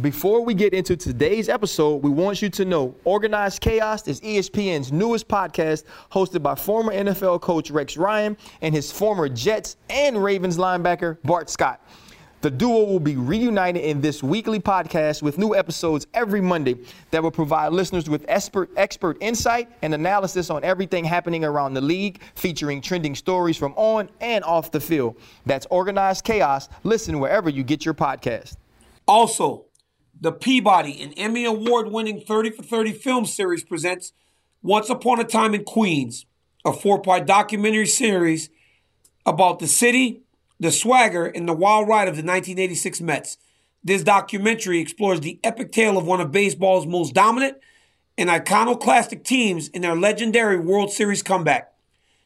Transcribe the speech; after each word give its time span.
Before 0.00 0.44
we 0.44 0.54
get 0.54 0.74
into 0.74 0.96
today's 0.96 1.48
episode, 1.48 2.04
we 2.04 2.10
want 2.10 2.40
you 2.40 2.48
to 2.50 2.64
know 2.64 2.94
Organized 3.02 3.60
Chaos 3.60 4.06
is 4.06 4.20
ESPN's 4.20 4.92
newest 4.92 5.26
podcast, 5.26 5.82
hosted 6.12 6.40
by 6.40 6.54
former 6.54 6.92
NFL 6.92 7.40
coach 7.40 7.72
Rex 7.72 7.96
Ryan 7.96 8.36
and 8.62 8.72
his 8.72 8.92
former 8.92 9.28
Jets 9.28 9.76
and 9.90 10.22
Ravens 10.22 10.56
linebacker 10.56 11.18
Bart 11.24 11.50
Scott. 11.50 11.84
The 12.42 12.50
duo 12.50 12.84
will 12.84 13.00
be 13.00 13.16
reunited 13.16 13.82
in 13.82 14.00
this 14.00 14.22
weekly 14.22 14.60
podcast 14.60 15.20
with 15.20 15.36
new 15.36 15.56
episodes 15.56 16.06
every 16.14 16.40
Monday 16.40 16.76
that 17.10 17.20
will 17.20 17.32
provide 17.32 17.72
listeners 17.72 18.08
with 18.08 18.24
expert, 18.28 18.70
expert 18.76 19.16
insight 19.20 19.68
and 19.82 19.92
analysis 19.92 20.48
on 20.48 20.62
everything 20.62 21.04
happening 21.04 21.44
around 21.44 21.74
the 21.74 21.80
league, 21.80 22.20
featuring 22.36 22.80
trending 22.80 23.16
stories 23.16 23.56
from 23.56 23.72
on 23.74 24.08
and 24.20 24.44
off 24.44 24.70
the 24.70 24.78
field. 24.78 25.16
That's 25.44 25.66
Organized 25.70 26.22
Chaos. 26.22 26.68
Listen 26.84 27.18
wherever 27.18 27.50
you 27.50 27.64
get 27.64 27.84
your 27.84 27.94
podcast. 27.94 28.58
Also, 29.08 29.64
the 30.20 30.32
Peabody, 30.32 31.00
an 31.02 31.12
Emmy 31.14 31.44
Award 31.44 31.90
winning 31.90 32.20
30 32.20 32.50
for 32.50 32.62
30 32.62 32.92
film 32.92 33.26
series, 33.26 33.62
presents 33.62 34.12
Once 34.62 34.90
Upon 34.90 35.20
a 35.20 35.24
Time 35.24 35.54
in 35.54 35.64
Queens, 35.64 36.26
a 36.64 36.72
four 36.72 37.00
part 37.00 37.26
documentary 37.26 37.86
series 37.86 38.50
about 39.26 39.58
the 39.58 39.66
city 39.66 40.22
the 40.60 40.72
swagger, 40.72 41.26
and 41.26 41.48
the 41.48 41.54
wild 41.54 41.88
ride 41.88 42.08
of 42.08 42.16
the 42.16 42.22
1986 42.22 43.00
Mets. 43.00 43.38
This 43.84 44.02
documentary 44.02 44.80
explores 44.80 45.20
the 45.20 45.38
epic 45.44 45.72
tale 45.72 45.96
of 45.96 46.06
one 46.06 46.20
of 46.20 46.32
baseball's 46.32 46.86
most 46.86 47.14
dominant 47.14 47.58
and 48.16 48.28
iconoclastic 48.28 49.22
teams 49.22 49.68
in 49.68 49.82
their 49.82 49.94
legendary 49.94 50.58
World 50.58 50.90
Series 50.90 51.22
comeback. 51.22 51.72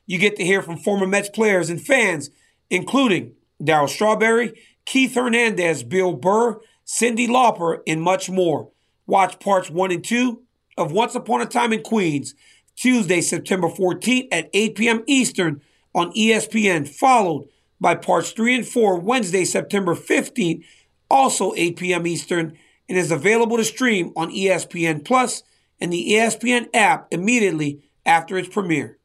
You 0.07 0.19
get 0.19 0.37
to 0.37 0.45
hear 0.45 0.63
from 0.63 0.79
former 0.79 1.07
Mets 1.07 1.29
players 1.29 1.69
and 1.69 1.81
fans, 1.81 2.31
including 2.71 3.33
Darryl 3.63 3.89
Strawberry, 3.89 4.55
Keith 4.87 5.15
Hernandez, 5.15 5.83
Bill 5.83 6.15
Burr, 6.15 6.59
Cyndi 6.93 7.27
Lauper, 7.27 7.81
and 7.87 8.03
much 8.03 8.29
more. 8.29 8.69
Watch 9.07 9.41
parts 9.41 9.71
one 9.71 9.91
and 9.91 10.05
two 10.05 10.43
of 10.77 10.93
Once 10.93 11.15
Upon 11.15 11.41
a 11.41 11.47
Time 11.47 11.73
in 11.73 11.83
Queens, 11.83 12.35
Tuesday, 12.77 13.23
September 13.23 13.69
14th 13.69 14.29
at 14.31 14.51
8 14.53 14.75
p.m. 14.75 15.03
Eastern 15.07 15.63
on 15.95 16.13
ESPN, 16.13 16.87
followed 16.87 17.49
by 17.81 17.95
parts 17.95 18.33
3 18.33 18.57
and 18.57 18.67
4 18.67 19.01
Wednesday, 19.01 19.47
September 19.47 19.95
15th, 19.95 20.63
also 21.11 21.55
8 21.57 21.77
p.m. 21.79 22.07
Eastern, 22.07 22.59
and 22.91 22.99
is 22.99 23.11
available 23.11 23.57
to 23.57 23.65
stream 23.65 24.13
on 24.15 24.31
ESPN 24.31 25.03
Plus 25.03 25.45
and 25.81 25.91
the 25.91 26.11
ESPN 26.11 26.69
app 26.75 27.09
immediately 27.11 27.83
after 28.05 28.37
its 28.37 28.49
premiere. 28.49 28.99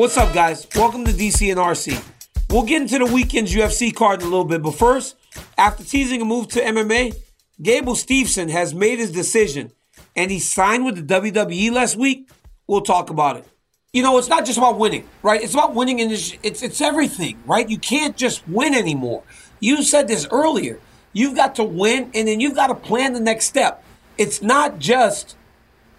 What's 0.00 0.16
up, 0.16 0.32
guys? 0.32 0.66
Welcome 0.74 1.04
to 1.04 1.12
DC 1.12 1.50
and 1.50 1.60
RC. 1.60 2.02
We'll 2.48 2.62
get 2.62 2.80
into 2.80 2.96
the 2.96 3.04
weekend's 3.04 3.54
UFC 3.54 3.94
card 3.94 4.22
in 4.22 4.28
a 4.28 4.30
little 4.30 4.46
bit, 4.46 4.62
but 4.62 4.70
first, 4.70 5.14
after 5.58 5.84
teasing 5.84 6.22
a 6.22 6.24
move 6.24 6.48
to 6.48 6.60
MMA, 6.62 7.14
Gable 7.60 7.92
Steveson 7.92 8.48
has 8.48 8.72
made 8.72 8.98
his 8.98 9.12
decision 9.12 9.72
and 10.16 10.30
he 10.30 10.38
signed 10.38 10.86
with 10.86 11.06
the 11.06 11.20
WWE 11.20 11.70
last 11.72 11.96
week, 11.96 12.30
we'll 12.66 12.80
talk 12.80 13.10
about 13.10 13.36
it. 13.36 13.46
You 13.92 14.02
know, 14.02 14.16
it's 14.16 14.30
not 14.30 14.46
just 14.46 14.56
about 14.56 14.78
winning, 14.78 15.06
right? 15.22 15.42
It's 15.42 15.52
about 15.52 15.74
winning 15.74 16.00
and 16.00 16.10
it's, 16.10 16.34
it's, 16.42 16.62
it's 16.62 16.80
everything, 16.80 17.36
right? 17.44 17.68
You 17.68 17.76
can't 17.76 18.16
just 18.16 18.48
win 18.48 18.72
anymore. 18.72 19.22
You 19.60 19.82
said 19.82 20.08
this 20.08 20.26
earlier. 20.30 20.80
You've 21.12 21.36
got 21.36 21.56
to 21.56 21.64
win 21.64 22.10
and 22.14 22.26
then 22.26 22.40
you've 22.40 22.54
got 22.54 22.68
to 22.68 22.74
plan 22.74 23.12
the 23.12 23.20
next 23.20 23.44
step. 23.44 23.84
It's 24.16 24.40
not 24.40 24.78
just 24.78 25.36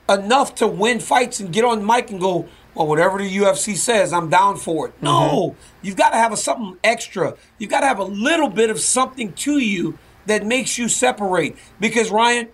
enough 0.09 0.55
to 0.55 0.65
win 0.65 0.99
fights 0.99 1.39
and 1.39 1.53
get 1.53 1.63
on 1.63 1.81
the 1.81 1.85
mic 1.85 2.09
and 2.09 2.19
go, 2.19 2.47
well, 2.75 2.87
whatever 2.87 3.17
the 3.17 3.37
UFC 3.37 3.75
says, 3.75 4.13
I'm 4.13 4.29
down 4.29 4.57
for 4.57 4.87
it. 4.87 4.93
No, 5.01 5.55
mm-hmm. 5.55 5.61
you've 5.81 5.97
got 5.97 6.11
to 6.11 6.17
have 6.17 6.31
a, 6.31 6.37
something 6.37 6.77
extra. 6.83 7.35
You've 7.57 7.69
got 7.69 7.81
to 7.81 7.87
have 7.87 7.99
a 7.99 8.03
little 8.03 8.49
bit 8.49 8.69
of 8.69 8.79
something 8.79 9.33
to 9.33 9.59
you 9.59 9.97
that 10.25 10.45
makes 10.45 10.77
you 10.77 10.87
separate. 10.87 11.57
Because, 11.79 12.11
Ryan, 12.11 12.47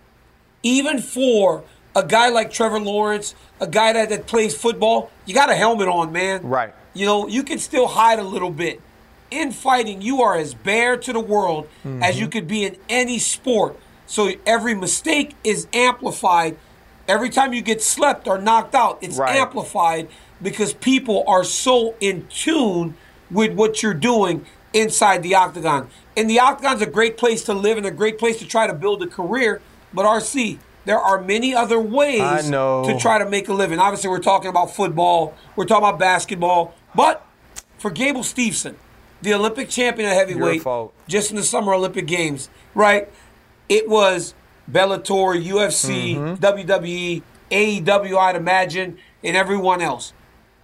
even 0.64 1.00
for 1.00 1.64
a 1.96 2.04
guy 2.04 2.30
like 2.30 2.52
Trevor 2.52 2.80
Lawrence, 2.80 3.36
a 3.60 3.68
guy 3.68 3.94
that, 3.94 4.10
that 4.10 4.28
plays 4.28 4.56
football, 4.56 5.12
you 5.26 5.34
got 5.34 5.50
a 5.50 5.56
helmet 5.56 5.88
on, 5.88 6.12
man. 6.12 6.44
Right. 6.44 6.74
You 6.94 7.06
know, 7.06 7.28
you 7.28 7.44
can 7.44 7.60
still 7.60 7.88
hide 7.88 8.20
a 8.20 8.24
little 8.24 8.52
bit. 8.52 8.82
In 9.30 9.52
fighting, 9.52 10.02
you 10.02 10.22
are 10.22 10.38
as 10.38 10.54
bare 10.54 10.98
to 10.98 11.14
the 11.14 11.20
world 11.20 11.68
mm-hmm. 11.84 12.02
as 12.02 12.20
you 12.20 12.28
could 12.28 12.48
be 12.48 12.64
in 12.64 12.78
any 12.90 13.20
sport. 13.20 13.78
So 14.06 14.32
every 14.46 14.74
mistake 14.74 15.36
is 15.44 15.68
amplified. 15.74 16.58
Every 17.08 17.30
time 17.30 17.54
you 17.54 17.62
get 17.62 17.82
slept 17.82 18.28
or 18.28 18.38
knocked 18.38 18.76
out, 18.76 19.00
it's 19.02 19.18
right. 19.18 19.38
amplified 19.38 20.10
because 20.42 20.74
people 20.74 21.24
are 21.28 21.44
so 21.44 21.96
in 22.00 22.28
tune 22.28 22.96
with 23.32 23.54
what 23.54 23.82
you're 23.82 23.94
doing 23.94 24.46
inside 24.74 25.24
the 25.24 25.36
octagon. 25.36 25.90
And 26.16 26.30
the 26.30 26.40
octagon's 26.40 26.82
a 26.82 26.90
great 26.90 27.18
place 27.18 27.44
to 27.46 27.54
live 27.54 27.78
and 27.78 27.86
a 27.86 27.92
great 27.92 28.20
place 28.20 28.40
to 28.40 28.48
try 28.48 28.68
to 28.68 28.74
build 28.74 29.02
a 29.04 29.08
career 29.08 29.62
but 29.94 30.06
RC, 30.06 30.60
there 30.86 31.00
are 31.00 31.22
many 31.22 31.54
other 31.56 31.80
ways 31.80 32.50
to 32.88 32.98
try 33.00 33.18
to 33.18 33.30
make 33.30 33.48
a 33.50 33.54
living. 33.54 33.80
Obviously, 33.80 34.10
we're 34.10 34.20
talking 34.20 34.50
about 34.50 34.76
football, 34.76 35.36
we're 35.56 35.66
talking 35.66 35.88
about 35.88 36.00
basketball, 36.00 36.74
but 36.96 37.26
for 37.78 37.92
Gable 37.92 38.22
Steveson, 38.22 38.76
the 39.22 39.34
Olympic 39.34 39.70
champion 39.70 40.10
at 40.10 40.16
heavyweight, 40.16 40.64
just 41.08 41.32
in 41.32 41.36
the 41.36 41.44
Summer 41.44 41.74
Olympic 41.74 42.06
Games, 42.06 42.50
right? 42.76 43.10
It 43.70 43.90
was 43.90 44.34
Bellator, 44.72 45.42
UFC, 45.42 46.16
mm-hmm. 46.16 46.44
WWE, 46.44 47.22
AEW, 47.52 48.18
I'd 48.18 48.36
imagine, 48.36 48.98
and 49.24 49.38
everyone 49.38 49.82
else. 49.82 50.14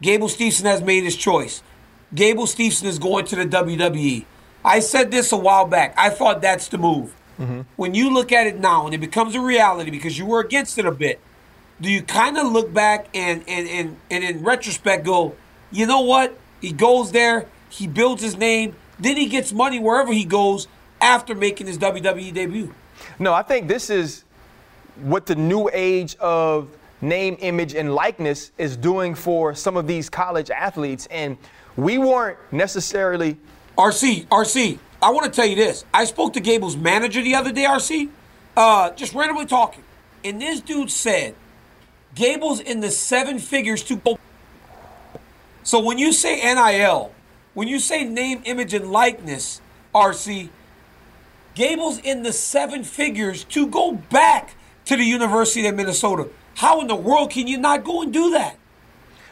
Gable 0.01 0.27
Steveson 0.27 0.63
has 0.63 0.81
made 0.81 1.03
his 1.03 1.15
choice. 1.15 1.63
Gable 2.13 2.45
Steveson 2.45 2.83
is 2.83 2.99
going 2.99 3.25
to 3.25 3.35
the 3.35 3.45
WWE. 3.45 4.25
I 4.65 4.79
said 4.79 5.11
this 5.11 5.31
a 5.31 5.37
while 5.37 5.65
back. 5.65 5.93
I 5.97 6.09
thought 6.09 6.41
that's 6.41 6.67
the 6.67 6.77
move. 6.77 7.15
Mm-hmm. 7.39 7.61
When 7.75 7.93
you 7.93 8.13
look 8.13 8.31
at 8.31 8.47
it 8.47 8.59
now 8.59 8.85
and 8.85 8.93
it 8.93 8.99
becomes 8.99 9.35
a 9.35 9.41
reality 9.41 9.91
because 9.91 10.17
you 10.17 10.25
were 10.25 10.39
against 10.39 10.77
it 10.77 10.85
a 10.85 10.91
bit, 10.91 11.19
do 11.81 11.89
you 11.89 12.03
kind 12.03 12.37
of 12.37 12.51
look 12.51 12.73
back 12.73 13.07
and, 13.13 13.43
and, 13.47 13.67
and, 13.67 13.97
and 14.11 14.23
in 14.23 14.43
retrospect 14.43 15.05
go, 15.05 15.35
you 15.71 15.85
know 15.85 16.01
what? 16.01 16.37
He 16.61 16.71
goes 16.71 17.11
there, 17.11 17.47
he 17.69 17.87
builds 17.87 18.21
his 18.21 18.37
name, 18.37 18.75
then 18.99 19.17
he 19.17 19.27
gets 19.27 19.51
money 19.51 19.79
wherever 19.79 20.13
he 20.13 20.23
goes 20.23 20.67
after 21.01 21.33
making 21.33 21.67
his 21.67 21.77
WWE 21.77 22.33
debut. 22.33 22.73
No, 23.19 23.33
I 23.33 23.43
think 23.43 23.67
this 23.67 23.89
is 23.89 24.23
what 25.01 25.25
the 25.25 25.35
new 25.35 25.69
age 25.73 26.15
of 26.17 26.69
name, 27.01 27.37
image, 27.39 27.75
and 27.75 27.93
likeness 27.93 28.51
is 28.57 28.77
doing 28.77 29.13
for 29.15 29.53
some 29.53 29.77
of 29.77 29.87
these 29.87 30.09
college 30.09 30.49
athletes. 30.49 31.07
And 31.11 31.37
we 31.75 31.97
weren't 31.97 32.37
necessarily. 32.51 33.37
RC, 33.77 34.27
RC, 34.27 34.79
I 35.01 35.09
want 35.11 35.25
to 35.25 35.31
tell 35.31 35.47
you 35.47 35.55
this. 35.55 35.85
I 35.93 36.05
spoke 36.05 36.33
to 36.33 36.39
Gable's 36.39 36.77
manager 36.77 37.21
the 37.21 37.35
other 37.35 37.51
day, 37.51 37.63
RC, 37.63 38.09
uh, 38.55 38.91
just 38.91 39.13
randomly 39.13 39.45
talking. 39.45 39.83
And 40.23 40.41
this 40.41 40.61
dude 40.61 40.91
said 40.91 41.35
Gable's 42.15 42.59
in 42.59 42.79
the 42.79 42.91
seven 42.91 43.39
figures 43.39 43.83
to 43.85 43.97
go. 43.97 44.17
So 45.63 45.79
when 45.79 45.97
you 45.97 46.13
say 46.13 46.41
NIL, 46.53 47.11
when 47.53 47.67
you 47.67 47.79
say 47.79 48.03
name, 48.03 48.41
image, 48.45 48.73
and 48.73 48.91
likeness, 48.91 49.61
RC, 49.93 50.49
Gable's 51.55 51.99
in 51.99 52.23
the 52.23 52.33
seven 52.33 52.83
figures 52.83 53.43
to 53.45 53.67
go 53.67 53.93
back 53.93 54.55
to 54.85 54.95
the 54.95 55.03
University 55.03 55.65
of 55.67 55.75
Minnesota. 55.75 56.29
How 56.55 56.81
in 56.81 56.87
the 56.87 56.95
world 56.95 57.31
can 57.31 57.47
you 57.47 57.57
not 57.57 57.83
go 57.83 58.01
and 58.01 58.11
do 58.11 58.31
that? 58.31 58.57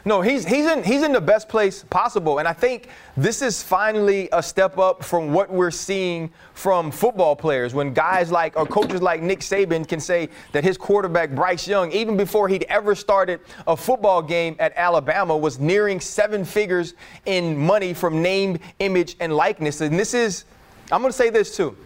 No, 0.03 0.21
he's 0.21 0.45
he's 0.47 0.65
in 0.65 0.83
he's 0.83 1.03
in 1.03 1.11
the 1.11 1.21
best 1.21 1.47
place 1.47 1.83
possible, 1.87 2.39
and 2.39 2.47
I 2.47 2.53
think 2.53 2.87
this 3.15 3.43
is 3.43 3.61
finally 3.61 4.29
a 4.31 4.41
step 4.41 4.79
up 4.79 5.03
from 5.03 5.31
what 5.31 5.51
we're 5.51 5.69
seeing 5.69 6.31
from 6.55 6.89
football 6.89 7.35
players. 7.35 7.75
When 7.75 7.93
guys 7.93 8.31
like 8.31 8.57
or 8.57 8.65
coaches 8.65 8.99
like 8.99 9.21
Nick 9.21 9.41
Saban 9.41 9.87
can 9.87 9.99
say 9.99 10.29
that 10.53 10.63
his 10.63 10.75
quarterback 10.75 11.29
Bryce 11.31 11.67
Young, 11.67 11.91
even 11.91 12.17
before 12.17 12.47
he'd 12.47 12.63
ever 12.63 12.95
started 12.95 13.41
a 13.67 13.77
football 13.77 14.23
game 14.23 14.55
at 14.57 14.73
Alabama, 14.75 15.37
was 15.37 15.59
nearing 15.59 15.99
seven 15.99 16.45
figures 16.45 16.95
in 17.27 17.55
money 17.55 17.93
from 17.93 18.23
name, 18.23 18.57
image, 18.79 19.17
and 19.19 19.35
likeness. 19.35 19.81
And 19.81 19.99
this 19.99 20.15
is, 20.15 20.45
I'm 20.91 21.01
going 21.01 21.11
to 21.11 21.17
say 21.17 21.29
this 21.29 21.55
too, 21.55 21.77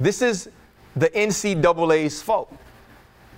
this 0.00 0.22
is 0.22 0.48
the 0.94 1.08
NCAA's 1.10 2.22
fault. 2.22 2.54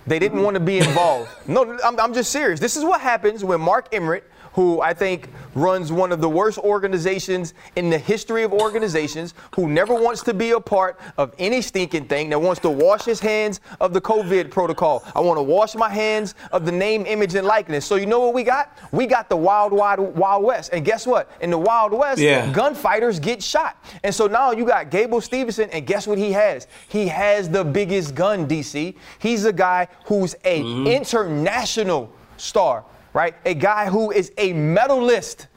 They 0.07 0.19
didn't 0.19 0.37
mm-hmm. 0.37 0.45
want 0.45 0.53
to 0.55 0.59
be 0.59 0.77
involved. 0.77 1.29
No, 1.47 1.77
I'm, 1.83 1.99
I'm 1.99 2.13
just 2.13 2.31
serious. 2.31 2.59
This 2.59 2.77
is 2.77 2.83
what 2.83 3.01
happens 3.01 3.43
when 3.43 3.61
Mark 3.61 3.93
Emmert 3.93 4.28
who 4.53 4.81
I 4.81 4.93
think 4.93 5.29
runs 5.55 5.91
one 5.91 6.11
of 6.11 6.21
the 6.21 6.29
worst 6.29 6.57
organizations 6.57 7.53
in 7.75 7.89
the 7.89 7.97
history 7.97 8.43
of 8.43 8.53
organizations, 8.53 9.33
who 9.55 9.69
never 9.69 9.93
wants 9.93 10.23
to 10.23 10.33
be 10.33 10.51
a 10.51 10.59
part 10.59 10.99
of 11.17 11.33
any 11.39 11.61
stinking 11.61 12.05
thing, 12.05 12.29
that 12.29 12.39
wants 12.39 12.61
to 12.61 12.69
wash 12.69 13.05
his 13.05 13.19
hands 13.19 13.61
of 13.79 13.93
the 13.93 14.01
COVID 14.01 14.51
protocol. 14.51 15.03
I 15.15 15.19
want 15.19 15.37
to 15.37 15.43
wash 15.43 15.75
my 15.75 15.89
hands 15.89 16.35
of 16.51 16.65
the 16.65 16.71
name, 16.71 17.05
image, 17.05 17.35
and 17.35 17.45
likeness. 17.45 17.85
So 17.85 17.95
you 17.95 18.05
know 18.05 18.19
what 18.19 18.33
we 18.33 18.43
got? 18.43 18.77
We 18.91 19.05
got 19.05 19.29
the 19.29 19.37
wild, 19.37 19.71
wild, 19.71 19.99
wild 20.15 20.43
west. 20.43 20.71
And 20.73 20.83
guess 20.83 21.05
what? 21.05 21.31
In 21.41 21.49
the 21.49 21.57
wild 21.57 21.93
west, 21.93 22.19
yeah. 22.19 22.51
gunfighters 22.51 23.19
get 23.19 23.41
shot. 23.43 23.83
And 24.03 24.13
so 24.13 24.27
now 24.27 24.51
you 24.51 24.65
got 24.65 24.89
Gable 24.89 25.21
Stevenson, 25.21 25.69
and 25.71 25.85
guess 25.85 26.07
what 26.07 26.17
he 26.17 26.31
has? 26.31 26.67
He 26.87 27.07
has 27.07 27.49
the 27.49 27.63
biggest 27.63 28.15
gun, 28.15 28.47
DC. 28.47 28.95
He's 29.19 29.45
a 29.45 29.53
guy 29.53 29.87
who's 30.05 30.35
a 30.43 30.61
mm-hmm. 30.61 30.87
international 30.87 32.11
star 32.37 32.85
right? 33.13 33.35
A 33.45 33.53
guy 33.53 33.89
who 33.89 34.11
is 34.11 34.31
a 34.37 34.53
medalist 34.53 35.47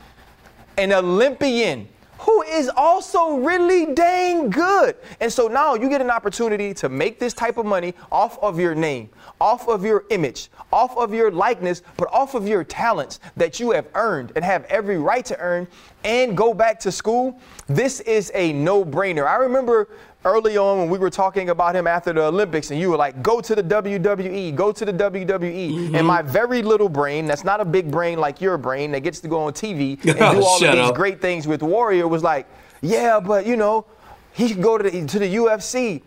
an 0.79 0.93
Olympian 0.93 1.89
who 2.19 2.43
is 2.43 2.71
also 2.77 3.39
really 3.39 3.95
dang 3.95 4.49
good. 4.49 4.95
And 5.21 5.33
so 5.33 5.49
now 5.49 5.75
you 5.75 5.89
get 5.89 6.01
an 6.01 6.11
opportunity 6.11 6.73
to 6.75 6.89
make 6.89 7.19
this 7.19 7.35
type 7.35 7.57
of 7.57 7.67
money 7.67 7.95
off 8.13 8.39
of 8.39 8.61
your 8.61 8.77
name, 8.77 9.11
off 9.41 9.67
of 9.67 9.85
your 9.85 10.05
image, 10.11 10.49
off 10.73 10.97
of 10.97 11.13
your 11.13 11.33
likeness, 11.33 11.83
but 11.97 12.09
off 12.13 12.37
of 12.37 12.47
your 12.47 12.63
talents 12.63 13.19
that 13.37 13.59
you 13.59 13.73
have 13.73 13.89
earned 13.97 14.33
and 14.37 14.45
have 14.45 14.65
every 14.67 14.99
right 14.99 15.25
to 15.25 15.39
earn 15.41 15.67
and 16.05 16.37
go 16.37 16.55
back 16.55 16.79
to 16.81 16.93
school. 16.93 17.41
This 17.67 17.99
is 18.01 18.31
a 18.35 18.53
no 18.53 18.85
brainer. 18.85 19.27
I 19.27 19.37
remember 19.37 19.89
early 20.25 20.57
on 20.57 20.79
when 20.79 20.89
we 20.91 20.99
were 20.99 21.11
talking 21.11 21.51
about 21.51 21.75
him 21.75 21.87
after 21.87 22.13
the 22.13 22.23
Olympics, 22.23 22.71
and 22.71 22.81
you 22.81 22.91
were 22.91 22.97
like, 22.97 23.23
go 23.23 23.41
to 23.41 23.55
the 23.55 23.63
WWE, 23.63 24.55
go 24.55 24.73
to 24.73 24.85
the 24.85 24.93
WWE. 24.93 25.71
Mm-hmm. 25.73 25.95
And 25.95 26.07
my 26.07 26.23
very 26.23 26.63
little 26.63 26.89
brain, 26.89 27.27
that's 27.27 27.45
not 27.45 27.61
a 27.61 27.65
big 27.65 27.91
brain 27.91 28.19
like 28.19 28.41
your 28.41 28.59
brain 28.59 28.93
that 28.93 29.01
gets 29.01 29.21
to 29.21 29.29
go 29.29 29.41
on 29.41 29.53
TV 29.53 29.93
and 30.05 30.19
do 30.19 30.45
all 30.45 30.65
of 30.65 30.73
these 30.73 30.89
up. 30.89 30.95
great 30.95 31.21
things 31.21 31.47
with 31.47 31.63
Warrior, 31.63 32.09
was 32.09 32.23
like, 32.23 32.47
yeah, 32.81 33.21
but 33.21 33.47
you 33.47 33.57
know, 33.57 33.87
he 34.33 34.49
could 34.49 34.63
go 34.63 34.79
to 34.79 34.89
the, 34.89 35.07
to 35.07 35.19
the 35.19 35.35
UFC. 35.37 36.03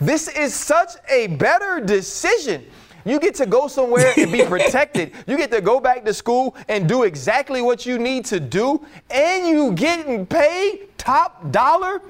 This 0.00 0.28
is 0.28 0.54
such 0.54 0.92
a 1.08 1.26
better 1.28 1.80
decision. 1.80 2.64
You 3.04 3.18
get 3.18 3.34
to 3.36 3.46
go 3.46 3.68
somewhere 3.68 4.12
and 4.16 4.30
be 4.30 4.44
protected. 4.46 5.12
you 5.26 5.36
get 5.36 5.50
to 5.52 5.60
go 5.60 5.80
back 5.80 6.04
to 6.04 6.14
school 6.14 6.56
and 6.68 6.88
do 6.88 7.04
exactly 7.04 7.62
what 7.62 7.86
you 7.86 7.98
need 7.98 8.24
to 8.26 8.40
do, 8.40 8.84
and 9.10 9.46
you 9.46 9.72
getting 9.72 10.26
paid 10.26 10.88
top 10.98 11.50
dollar. 11.50 12.02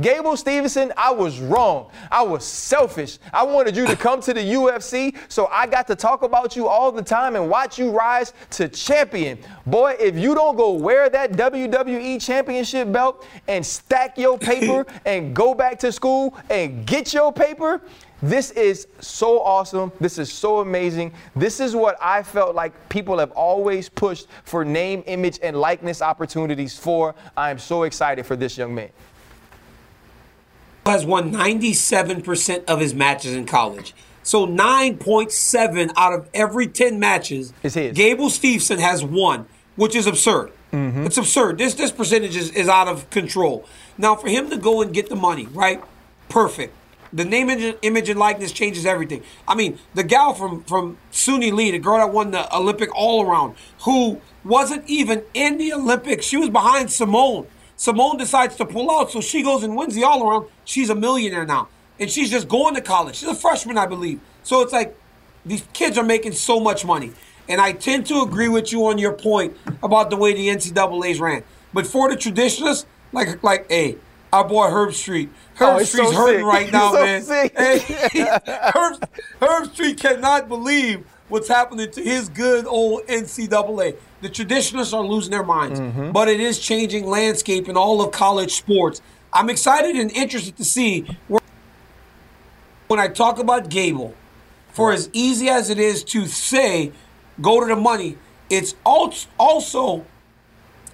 Gable 0.00 0.36
Stevenson, 0.36 0.92
I 0.96 1.10
was 1.10 1.40
wrong. 1.40 1.90
I 2.10 2.22
was 2.22 2.44
selfish. 2.44 3.18
I 3.32 3.42
wanted 3.42 3.76
you 3.76 3.86
to 3.86 3.96
come 4.08 4.20
to 4.22 4.32
the 4.32 4.40
UFC 4.40 5.16
so 5.28 5.46
I 5.50 5.66
got 5.66 5.86
to 5.88 5.96
talk 5.96 6.22
about 6.22 6.54
you 6.54 6.68
all 6.68 6.92
the 6.92 7.02
time 7.02 7.36
and 7.36 7.48
watch 7.48 7.78
you 7.78 7.90
rise 7.90 8.32
to 8.50 8.68
champion. 8.68 9.38
Boy, 9.66 9.96
if 9.98 10.16
you 10.16 10.34
don't 10.34 10.56
go 10.56 10.72
wear 10.72 11.08
that 11.10 11.32
WWE 11.32 12.24
championship 12.24 12.92
belt 12.92 13.26
and 13.48 13.64
stack 13.64 14.16
your 14.16 14.38
paper 14.50 14.86
and 15.04 15.34
go 15.34 15.54
back 15.54 15.78
to 15.80 15.90
school 15.90 16.36
and 16.48 16.86
get 16.86 17.12
your 17.12 17.32
paper, 17.32 17.82
this 18.20 18.50
is 18.52 18.88
so 19.00 19.40
awesome. 19.40 19.92
This 20.00 20.18
is 20.18 20.32
so 20.32 20.58
amazing. 20.58 21.12
This 21.36 21.60
is 21.60 21.76
what 21.76 21.96
I 22.02 22.22
felt 22.22 22.56
like 22.56 22.88
people 22.88 23.18
have 23.18 23.30
always 23.32 23.88
pushed 23.88 24.26
for 24.44 24.64
name, 24.64 25.04
image, 25.06 25.38
and 25.40 25.56
likeness 25.56 26.02
opportunities 26.02 26.76
for. 26.76 27.14
I 27.36 27.50
am 27.50 27.58
so 27.58 27.84
excited 27.84 28.26
for 28.26 28.34
this 28.34 28.58
young 28.58 28.74
man 28.74 28.90
has 30.88 31.06
won 31.06 31.32
97% 31.32 32.64
of 32.64 32.80
his 32.80 32.94
matches 32.94 33.34
in 33.34 33.46
college. 33.46 33.94
So 34.22 34.46
9.7 34.46 35.92
out 35.96 36.12
of 36.12 36.28
every 36.34 36.66
10 36.66 36.98
matches, 36.98 37.52
is 37.62 37.74
his. 37.74 37.96
Gable 37.96 38.28
Steveson 38.28 38.78
has 38.78 39.02
won, 39.02 39.46
which 39.76 39.96
is 39.96 40.06
absurd. 40.06 40.52
Mm-hmm. 40.72 41.06
It's 41.06 41.16
absurd. 41.16 41.56
This 41.56 41.74
this 41.74 41.90
percentage 41.90 42.36
is, 42.36 42.50
is 42.50 42.68
out 42.68 42.88
of 42.88 43.08
control. 43.08 43.64
Now, 43.96 44.14
for 44.14 44.28
him 44.28 44.50
to 44.50 44.58
go 44.58 44.82
and 44.82 44.92
get 44.92 45.08
the 45.08 45.16
money, 45.16 45.46
right? 45.46 45.82
Perfect. 46.28 46.74
The 47.10 47.24
name, 47.24 47.48
image, 47.48 48.08
and 48.10 48.18
likeness 48.18 48.52
changes 48.52 48.84
everything. 48.84 49.22
I 49.46 49.54
mean, 49.54 49.78
the 49.94 50.02
gal 50.02 50.34
from 50.34 50.62
from 50.64 50.98
Suni 51.10 51.50
Lee, 51.52 51.70
the 51.70 51.78
girl 51.78 51.96
that 51.96 52.12
won 52.12 52.32
the 52.32 52.54
Olympic 52.54 52.94
all 52.94 53.24
around, 53.24 53.54
who 53.84 54.20
wasn't 54.44 54.86
even 54.86 55.22
in 55.32 55.56
the 55.56 55.72
Olympics, 55.72 56.26
she 56.26 56.36
was 56.36 56.50
behind 56.50 56.90
Simone 56.90 57.46
Simone 57.78 58.16
decides 58.16 58.56
to 58.56 58.66
pull 58.66 58.90
out, 58.90 59.10
so 59.12 59.20
she 59.20 59.40
goes 59.42 59.62
and 59.62 59.76
wins 59.76 59.94
the 59.94 60.02
all 60.02 60.28
around. 60.28 60.48
She's 60.64 60.90
a 60.90 60.96
millionaire 60.96 61.46
now. 61.46 61.68
And 62.00 62.10
she's 62.10 62.28
just 62.28 62.48
going 62.48 62.74
to 62.74 62.80
college. 62.80 63.16
She's 63.16 63.28
a 63.28 63.34
freshman, 63.34 63.78
I 63.78 63.86
believe. 63.86 64.20
So 64.42 64.62
it's 64.62 64.72
like 64.72 64.96
these 65.46 65.62
kids 65.72 65.96
are 65.96 66.04
making 66.04 66.32
so 66.32 66.58
much 66.58 66.84
money. 66.84 67.12
And 67.48 67.60
I 67.60 67.72
tend 67.72 68.06
to 68.06 68.20
agree 68.22 68.48
with 68.48 68.72
you 68.72 68.86
on 68.86 68.98
your 68.98 69.12
point 69.12 69.56
about 69.80 70.10
the 70.10 70.16
way 70.16 70.34
the 70.34 70.48
NCAA's 70.48 71.20
ran. 71.20 71.44
But 71.72 71.86
for 71.86 72.10
the 72.10 72.16
traditionalists, 72.16 72.84
like 73.12 73.42
like 73.44 73.70
hey, 73.70 73.96
our 74.32 74.46
boy 74.46 74.66
Herbstreit. 74.66 75.28
Herb 75.54 75.80
oh, 75.80 75.84
Street's 75.84 76.10
so 76.10 76.12
hurting 76.12 76.40
sick. 76.40 76.46
right 76.46 76.72
now, 76.72 76.92
so 76.92 77.04
man. 77.04 77.50
Hey, 77.56 78.38
Herb, 79.40 79.72
Street 79.72 80.00
cannot 80.00 80.48
believe 80.48 81.06
what's 81.28 81.48
happening 81.48 81.90
to 81.90 82.02
his 82.02 82.28
good 82.28 82.66
old 82.66 83.06
NCAA. 83.06 83.96
The 84.20 84.28
traditionalists 84.28 84.92
are 84.92 85.04
losing 85.04 85.30
their 85.30 85.44
minds, 85.44 85.80
mm-hmm. 85.80 86.12
but 86.12 86.28
it 86.28 86.40
is 86.40 86.58
changing 86.58 87.06
landscape 87.06 87.68
in 87.68 87.76
all 87.76 88.02
of 88.02 88.12
college 88.12 88.52
sports. 88.54 89.00
I'm 89.32 89.50
excited 89.50 89.96
and 89.96 90.10
interested 90.12 90.56
to 90.56 90.64
see 90.64 91.06
where, 91.28 91.40
when 92.88 92.98
I 92.98 93.08
talk 93.08 93.38
about 93.38 93.68
Gable, 93.68 94.14
for 94.72 94.92
as 94.92 95.10
easy 95.12 95.48
as 95.48 95.70
it 95.70 95.78
is 95.78 96.02
to 96.04 96.26
say, 96.26 96.92
go 97.40 97.60
to 97.60 97.66
the 97.66 97.76
money, 97.76 98.16
it's 98.50 98.74
also 98.84 100.06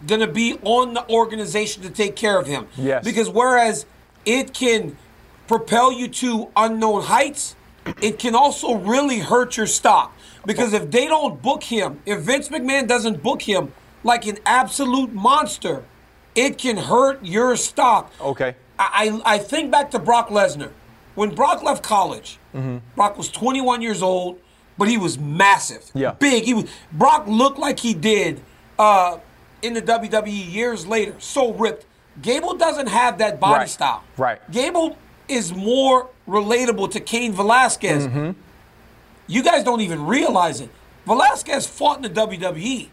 going 0.07 0.21
to 0.21 0.27
be 0.27 0.59
on 0.63 0.95
the 0.95 1.09
organization 1.09 1.83
to 1.83 1.91
take 1.91 2.17
care 2.17 2.39
of 2.39 2.47
him. 2.47 2.67
Yes. 2.77 3.05
Because 3.05 3.31
whereas 3.31 3.87
it 4.25 4.53
can 4.53 4.97
propel 5.47 5.93
you 5.93 6.09
to 6.09 6.51
unknown 6.57 7.03
heights, 7.03 7.57
it 8.01 8.19
can 8.19 8.35
also 8.35 8.75
really 8.75 9.19
hurt 9.19 9.57
your 9.57 9.67
stock. 9.67 10.15
Because 10.47 10.73
if 10.73 10.91
they 10.91 11.07
don't 11.07 11.41
book 11.41 11.63
him, 11.63 12.01
if 12.07 12.21
Vince 12.21 12.49
McMahon 12.49 12.87
doesn't 12.87 13.23
book 13.23 13.43
him 13.43 13.73
like 14.03 14.27
an 14.27 14.39
absolute 14.45 15.13
monster, 15.13 15.85
it 16.35 16.59
can 16.59 16.77
hurt 16.77 17.25
your 17.25 17.57
stock. 17.57 18.13
Okay. 18.21 18.57
I, 18.79 19.21
I 19.25 19.39
think 19.39 19.71
back 19.71 19.91
to 19.93 19.99
Brock 19.99 20.29
Lesnar. 20.29 20.71
When 21.15 21.35
Brock 21.35 21.63
left 21.63 21.85
college, 21.85 22.39
mm-hmm. 22.55 22.79
Brock 22.97 23.17
was 23.17 23.31
21 23.31 23.83
years 23.83 24.03
old, 24.03 24.41
but 24.77 24.89
he 24.89 24.99
was 24.99 25.19
massive. 25.19 25.91
Yeah. 25.95 26.13
Big. 26.13 26.45
He 26.45 26.55
was 26.55 26.65
Brock 26.93 27.27
looked 27.29 27.59
like 27.59 27.79
he 27.79 27.95
did 27.95 28.41
uh, 28.79 29.19
in 29.63 29.75
the 29.75 29.83
WWE 29.83 30.53
years 30.53 30.87
later. 30.87 31.15
So 31.21 31.53
ripped. 31.53 31.87
Gable 32.21 32.55
doesn't 32.55 32.89
have 32.89 33.19
that 33.19 33.39
body 33.39 33.61
right. 33.61 33.69
style. 33.69 34.03
Right. 34.17 34.39
Gable 34.51 34.97
is 35.29 35.55
more 35.55 36.11
relatable 36.29 36.91
to 36.93 37.01
Cain 37.01 37.33
Velasquez. 37.33 38.07
Mm-hmm. 38.07 38.31
You 39.27 39.43
guys 39.43 39.65
don't 39.65 39.81
even 39.81 40.07
realize 40.07 40.61
it. 40.61 40.71
Velasquez 41.07 41.67
fought 41.67 41.97
in 41.97 42.03
the 42.03 42.21
WWE, 42.21 42.89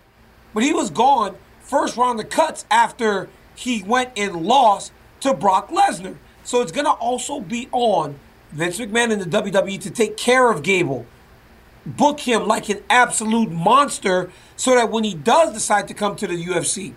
but 0.53 0.63
he 0.63 0.73
was 0.73 0.89
gone 0.89 1.35
first 1.61 1.97
round 1.97 2.19
of 2.19 2.29
cuts 2.29 2.65
after 2.69 3.29
he 3.55 3.83
went 3.83 4.11
and 4.17 4.45
lost 4.45 4.91
to 5.21 5.33
Brock 5.33 5.69
Lesnar. 5.69 6.17
So 6.43 6.61
it's 6.61 6.71
going 6.71 6.85
to 6.85 6.91
also 6.91 7.39
be 7.39 7.69
on 7.71 8.19
Vince 8.51 8.79
McMahon 8.79 9.11
and 9.11 9.21
the 9.21 9.41
WWE 9.41 9.79
to 9.81 9.91
take 9.91 10.17
care 10.17 10.51
of 10.51 10.63
Gable. 10.63 11.05
Book 11.85 12.19
him 12.21 12.47
like 12.47 12.69
an 12.69 12.83
absolute 12.89 13.51
monster 13.51 14.31
so 14.55 14.75
that 14.75 14.91
when 14.91 15.03
he 15.03 15.13
does 15.13 15.53
decide 15.53 15.87
to 15.87 15.93
come 15.93 16.15
to 16.17 16.27
the 16.27 16.45
UFC, 16.45 16.93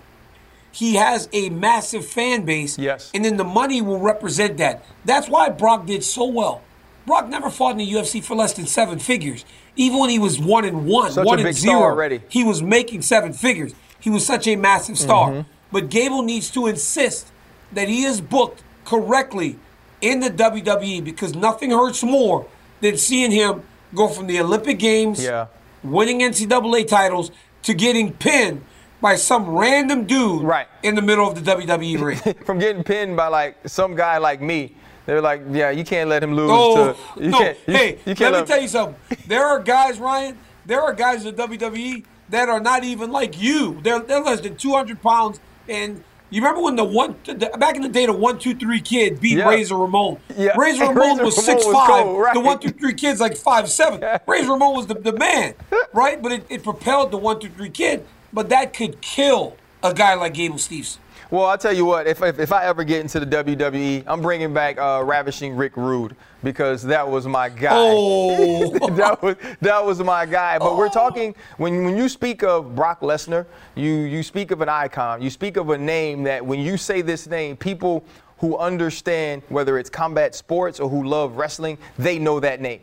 he 0.73 0.97
has 0.97 1.29
a 1.33 1.51
massive 1.51 2.05
fan 2.05 2.45
base. 2.45 2.79
Yes. 2.79 3.11
And 3.15 3.25
then 3.25 3.37
the 3.37 3.45
money 3.45 3.81
will 3.81 4.01
represent 4.01 4.59
that. 4.59 4.85
That's 5.05 5.29
why 5.29 5.49
Brock 5.49 5.87
did 5.87 6.03
so 6.03 6.25
well. 6.27 6.63
Brock 7.07 7.29
never 7.29 7.51
fought 7.51 7.73
in 7.73 7.79
the 7.79 7.93
UFC 7.93 8.23
for 8.23 8.35
less 8.35 8.55
than 8.55 8.67
seven 8.67 8.99
figures. 8.99 9.45
Even 9.77 9.99
when 9.99 10.11
he 10.11 10.19
was 10.19 10.39
one 10.39 10.65
and 10.65 10.87
one, 10.87 11.13
such 11.13 11.27
one 11.27 11.41
and 11.41 11.55
zero, 11.55 11.83
already. 11.83 12.21
he 12.29 12.45
was 12.45 12.63
making 12.63 13.03
seven 13.03 13.33
figures. 13.33 13.75
He 14.01 14.11
was 14.11 14.25
such 14.25 14.47
a 14.47 14.57
massive 14.57 14.99
star. 14.99 15.31
Mm-hmm. 15.31 15.51
But 15.73 15.91
Gable 15.91 16.23
needs 16.23 16.51
to 16.53 16.67
insist 16.67 17.33
that 17.73 17.89
he 17.89 18.05
is 18.05 18.21
booked 18.21 18.63
correctly 18.85 19.59
in 20.01 20.21
the 20.21 20.31
WWE 20.31 21.03
because 21.03 21.35
nothing 21.35 21.71
hurts 21.71 22.03
more 22.03 22.47
than 22.81 22.97
seeing 22.97 23.31
him 23.31 23.63
go 23.95 24.09
from 24.09 24.27
the 24.27 24.41
Olympic 24.41 24.79
Games, 24.79 25.23
yeah. 25.23 25.47
winning 25.83 26.21
NCAA 26.21 26.87
titles, 26.87 27.31
to 27.63 27.75
getting 27.75 28.13
pinned 28.13 28.63
by 29.01 29.17
some 29.17 29.49
random 29.49 30.05
dude 30.07 30.43
right. 30.43 30.69
in 30.83 30.95
the 30.95 31.03
middle 31.03 31.29
of 31.29 31.35
the 31.35 31.51
WWE 31.51 32.01
ring. 32.01 32.35
from 32.45 32.59
getting 32.59 32.85
pinned 32.85 33.17
by 33.17 33.29
like 33.29 33.57
some 33.67 33.95
guy 33.95 34.19
like 34.19 34.41
me 34.41 34.75
they're 35.07 35.21
like, 35.21 35.43
yeah, 35.51 35.71
you 35.71 35.85
can't 35.85 36.09
let 36.09 36.23
him 36.23 36.35
lose. 36.35 36.51
Oh, 36.53 36.93
to, 36.93 37.23
you 37.23 37.31
no. 37.31 37.39
Can't, 37.39 37.59
you, 37.67 37.75
hey, 37.75 37.99
you 38.07 38.15
can't 38.15 38.33
let, 38.33 38.33
let 38.33 38.41
me 38.43 38.47
tell 38.47 38.63
you 38.63 38.69
something. 38.69 39.19
There 39.27 39.45
are 39.45 39.61
guys, 39.61 39.99
Ryan, 39.99 40.39
there 40.67 40.81
are 40.81 40.93
guys 40.93 41.25
in 41.25 41.35
the 41.35 41.43
WWE 41.47 42.05
that 42.31 42.49
are 42.49 42.61
not 42.61 42.85
even 42.85 43.13
like 43.13 43.41
you. 43.41 43.81
They're, 43.83 44.01
they're 44.01 44.21
less 44.21 44.41
than 44.41 44.57
200 44.57 45.03
pounds. 45.03 45.41
And 45.69 46.03
you 46.31 46.41
remember 46.41 46.63
when 46.63 46.77
the 46.77 46.85
one, 46.85 47.17
the, 47.25 47.51
back 47.59 47.77
in 47.77 47.83
the 47.83 47.89
day, 47.89 48.07
the 48.07 48.13
one, 48.13 48.39
two, 48.39 48.55
three 48.55 48.81
kid 48.81 49.21
beat 49.21 49.39
yeah. 49.39 49.49
Razor 49.49 49.77
Ramon. 49.77 50.19
Yeah. 50.37 50.53
Razor 50.59 50.87
Ramon 50.87 51.19
Razor 51.19 51.25
was 51.25 51.45
six 51.45 51.65
five. 51.65 52.05
Cool, 52.05 52.19
right. 52.19 52.35
The 52.35 52.41
one, 52.41 52.59
two, 52.59 52.71
three 52.71 52.95
kid's 52.95 53.21
like 53.21 53.37
five 53.37 53.69
seven. 53.69 54.01
Yeah. 54.01 54.19
Razor 54.27 54.53
Ramon 54.53 54.75
was 54.75 54.87
the, 54.87 54.95
the 54.95 55.13
man, 55.13 55.55
right? 55.93 56.21
But 56.21 56.33
it, 56.33 56.47
it 56.49 56.65
propelled 56.65 57.11
the 57.11 57.19
one, 57.19 57.41
two, 57.41 57.51
three 57.51 57.71
kid. 57.71 58.07
But 58.33 58.49
that 58.49 58.75
could 58.75 59.01
kill 59.01 59.57
a 59.83 59.95
guy 59.95 60.15
like 60.15 60.35
Gable 60.35 60.57
Steveson. 60.57 60.99
Well, 61.31 61.47
I'll 61.47 61.59
tell 61.59 61.73
you 61.73 61.85
what, 61.85 62.07
if, 62.07 62.23
if, 62.23 62.39
if, 62.39 62.53
I 62.53 62.65
ever 62.65 62.85
get 62.85 63.01
into 63.01 63.19
the 63.19 63.27
WWE, 63.27 64.05
I'm 64.07 64.21
bringing 64.21 64.53
back 64.53 64.79
uh, 64.79 65.03
Ravishing 65.05 65.57
Rick 65.57 65.77
Rude 65.77 66.15
because 66.43 66.83
that 66.83 67.09
was 67.09 67.27
my 67.27 67.49
guy. 67.49 67.71
Oh. 67.73 68.71
that, 68.97 69.23
was, 69.23 69.37
that 69.61 69.85
was 69.85 69.99
my 70.01 70.27
guy. 70.27 70.59
But 70.59 70.73
oh. 70.73 70.77
we're 70.77 70.91
talking, 70.91 71.35
when, 71.57 71.85
when 71.85 71.97
you 71.97 72.09
speak 72.09 72.43
of 72.43 72.75
Brock 72.75 73.01
Lesnar, 73.01 73.47
you, 73.75 73.91
you 73.91 74.23
speak 74.23 74.51
of 74.51 74.61
an 74.61 74.69
icon. 74.69 75.23
You 75.23 75.31
speak 75.31 75.57
of 75.57 75.71
a 75.71 75.79
name 75.79 76.23
that 76.25 76.45
when 76.45 76.61
you 76.61 76.77
say 76.77 77.01
this 77.01 77.27
name, 77.27 77.57
people 77.57 78.05
who 78.39 78.59
understand 78.59 79.43
whether 79.49 79.79
it's 79.79 79.89
combat 79.89 80.35
sports 80.35 80.79
or 80.79 80.89
who 80.91 81.05
love 81.05 81.37
wrestling, 81.37 81.79
they 81.99 82.19
know 82.19 82.41
that 82.41 82.61
name. 82.61 82.81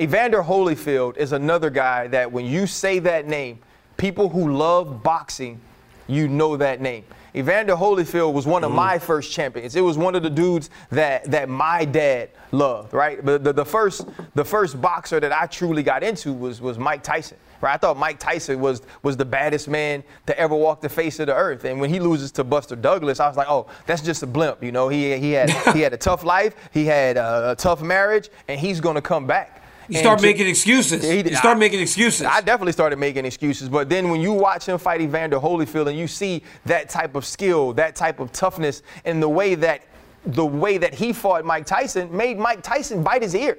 Evander 0.00 0.42
Holyfield 0.42 1.16
is 1.16 1.32
another 1.32 1.68
guy 1.68 2.06
that 2.08 2.30
when 2.30 2.46
you 2.46 2.66
say 2.66 2.98
that 3.00 3.26
name, 3.26 3.58
people 3.96 4.28
who 4.28 4.52
love 4.52 5.02
boxing 5.02 5.60
you 6.06 6.28
know 6.28 6.56
that 6.56 6.80
name. 6.80 7.04
Evander 7.34 7.74
Holyfield 7.74 8.34
was 8.34 8.46
one 8.46 8.62
of 8.62 8.68
mm-hmm. 8.68 8.76
my 8.76 8.98
first 8.98 9.32
champions. 9.32 9.74
It 9.74 9.80
was 9.80 9.96
one 9.96 10.14
of 10.14 10.22
the 10.22 10.30
dudes 10.30 10.70
that 10.90 11.24
that 11.30 11.48
my 11.48 11.84
dad 11.84 12.30
loved, 12.50 12.92
right? 12.92 13.24
But 13.24 13.42
the, 13.42 13.52
the 13.52 13.64
first 13.64 14.06
the 14.34 14.44
first 14.44 14.80
boxer 14.80 15.18
that 15.20 15.32
I 15.32 15.46
truly 15.46 15.82
got 15.82 16.02
into 16.02 16.32
was 16.32 16.60
was 16.60 16.78
Mike 16.78 17.02
Tyson. 17.02 17.38
Right? 17.62 17.74
I 17.74 17.76
thought 17.76 17.96
Mike 17.96 18.18
Tyson 18.18 18.60
was 18.60 18.82
was 19.02 19.16
the 19.16 19.24
baddest 19.24 19.68
man 19.68 20.02
to 20.26 20.38
ever 20.38 20.54
walk 20.54 20.80
the 20.80 20.88
face 20.88 21.20
of 21.20 21.26
the 21.26 21.34
earth. 21.34 21.64
And 21.64 21.80
when 21.80 21.88
he 21.88 22.00
loses 22.00 22.32
to 22.32 22.44
Buster 22.44 22.76
Douglas, 22.76 23.20
I 23.20 23.28
was 23.28 23.36
like, 23.36 23.48
oh, 23.48 23.66
that's 23.86 24.02
just 24.02 24.22
a 24.22 24.26
blimp. 24.26 24.62
You 24.62 24.72
know, 24.72 24.88
he 24.88 25.16
he 25.16 25.32
had 25.32 25.50
he 25.72 25.80
had 25.80 25.94
a 25.94 25.98
tough 25.98 26.24
life, 26.24 26.54
he 26.72 26.84
had 26.84 27.16
a, 27.16 27.52
a 27.52 27.56
tough 27.56 27.80
marriage, 27.80 28.28
and 28.48 28.60
he's 28.60 28.80
gonna 28.80 29.02
come 29.02 29.26
back. 29.26 29.61
You 29.88 29.98
start 29.98 30.22
making 30.22 30.46
excuses. 30.46 31.02
He, 31.02 31.28
you 31.28 31.36
start 31.36 31.56
I, 31.56 31.60
making 31.60 31.80
excuses. 31.80 32.26
I 32.26 32.40
definitely 32.40 32.72
started 32.72 32.98
making 32.98 33.24
excuses. 33.24 33.68
But 33.68 33.88
then 33.88 34.08
when 34.10 34.20
you 34.20 34.32
watch 34.32 34.66
him 34.66 34.78
fight 34.78 35.00
Evander 35.00 35.38
Holyfield 35.38 35.88
and 35.88 35.98
you 35.98 36.06
see 36.06 36.42
that 36.66 36.88
type 36.88 37.14
of 37.14 37.24
skill, 37.24 37.72
that 37.74 37.96
type 37.96 38.20
of 38.20 38.32
toughness, 38.32 38.82
and 39.04 39.22
the 39.22 39.28
way 39.28 39.54
that 39.56 39.82
the 40.24 40.46
way 40.46 40.78
that 40.78 40.94
he 40.94 41.12
fought 41.12 41.44
Mike 41.44 41.66
Tyson 41.66 42.16
made 42.16 42.38
Mike 42.38 42.62
Tyson 42.62 43.02
bite 43.02 43.22
his 43.22 43.34
ear. 43.34 43.58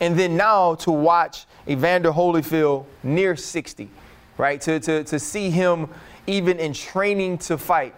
And 0.00 0.16
then 0.16 0.36
now 0.36 0.76
to 0.76 0.92
watch 0.92 1.46
Evander 1.68 2.12
Holyfield 2.12 2.86
near 3.02 3.34
60, 3.34 3.88
right? 4.36 4.60
To, 4.60 4.78
to, 4.78 5.02
to 5.02 5.18
see 5.18 5.50
him 5.50 5.88
even 6.28 6.60
in 6.60 6.72
training 6.72 7.38
to 7.38 7.58
fight, 7.58 7.94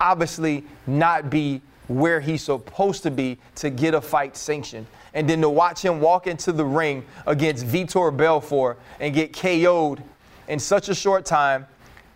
obviously 0.00 0.64
not 0.86 1.30
be 1.30 1.62
where 1.86 2.20
he's 2.20 2.42
supposed 2.42 3.04
to 3.04 3.10
be 3.12 3.38
to 3.54 3.70
get 3.70 3.94
a 3.94 4.00
fight 4.00 4.36
sanctioned. 4.36 4.86
And 5.16 5.26
then 5.26 5.40
to 5.40 5.48
watch 5.48 5.80
him 5.82 5.98
walk 5.98 6.26
into 6.26 6.52
the 6.52 6.64
ring 6.64 7.02
against 7.26 7.66
Vitor 7.66 8.14
Belfort 8.14 8.78
and 9.00 9.14
get 9.14 9.32
KO'd 9.32 10.02
in 10.46 10.58
such 10.58 10.90
a 10.90 10.94
short 10.94 11.24
time, 11.24 11.66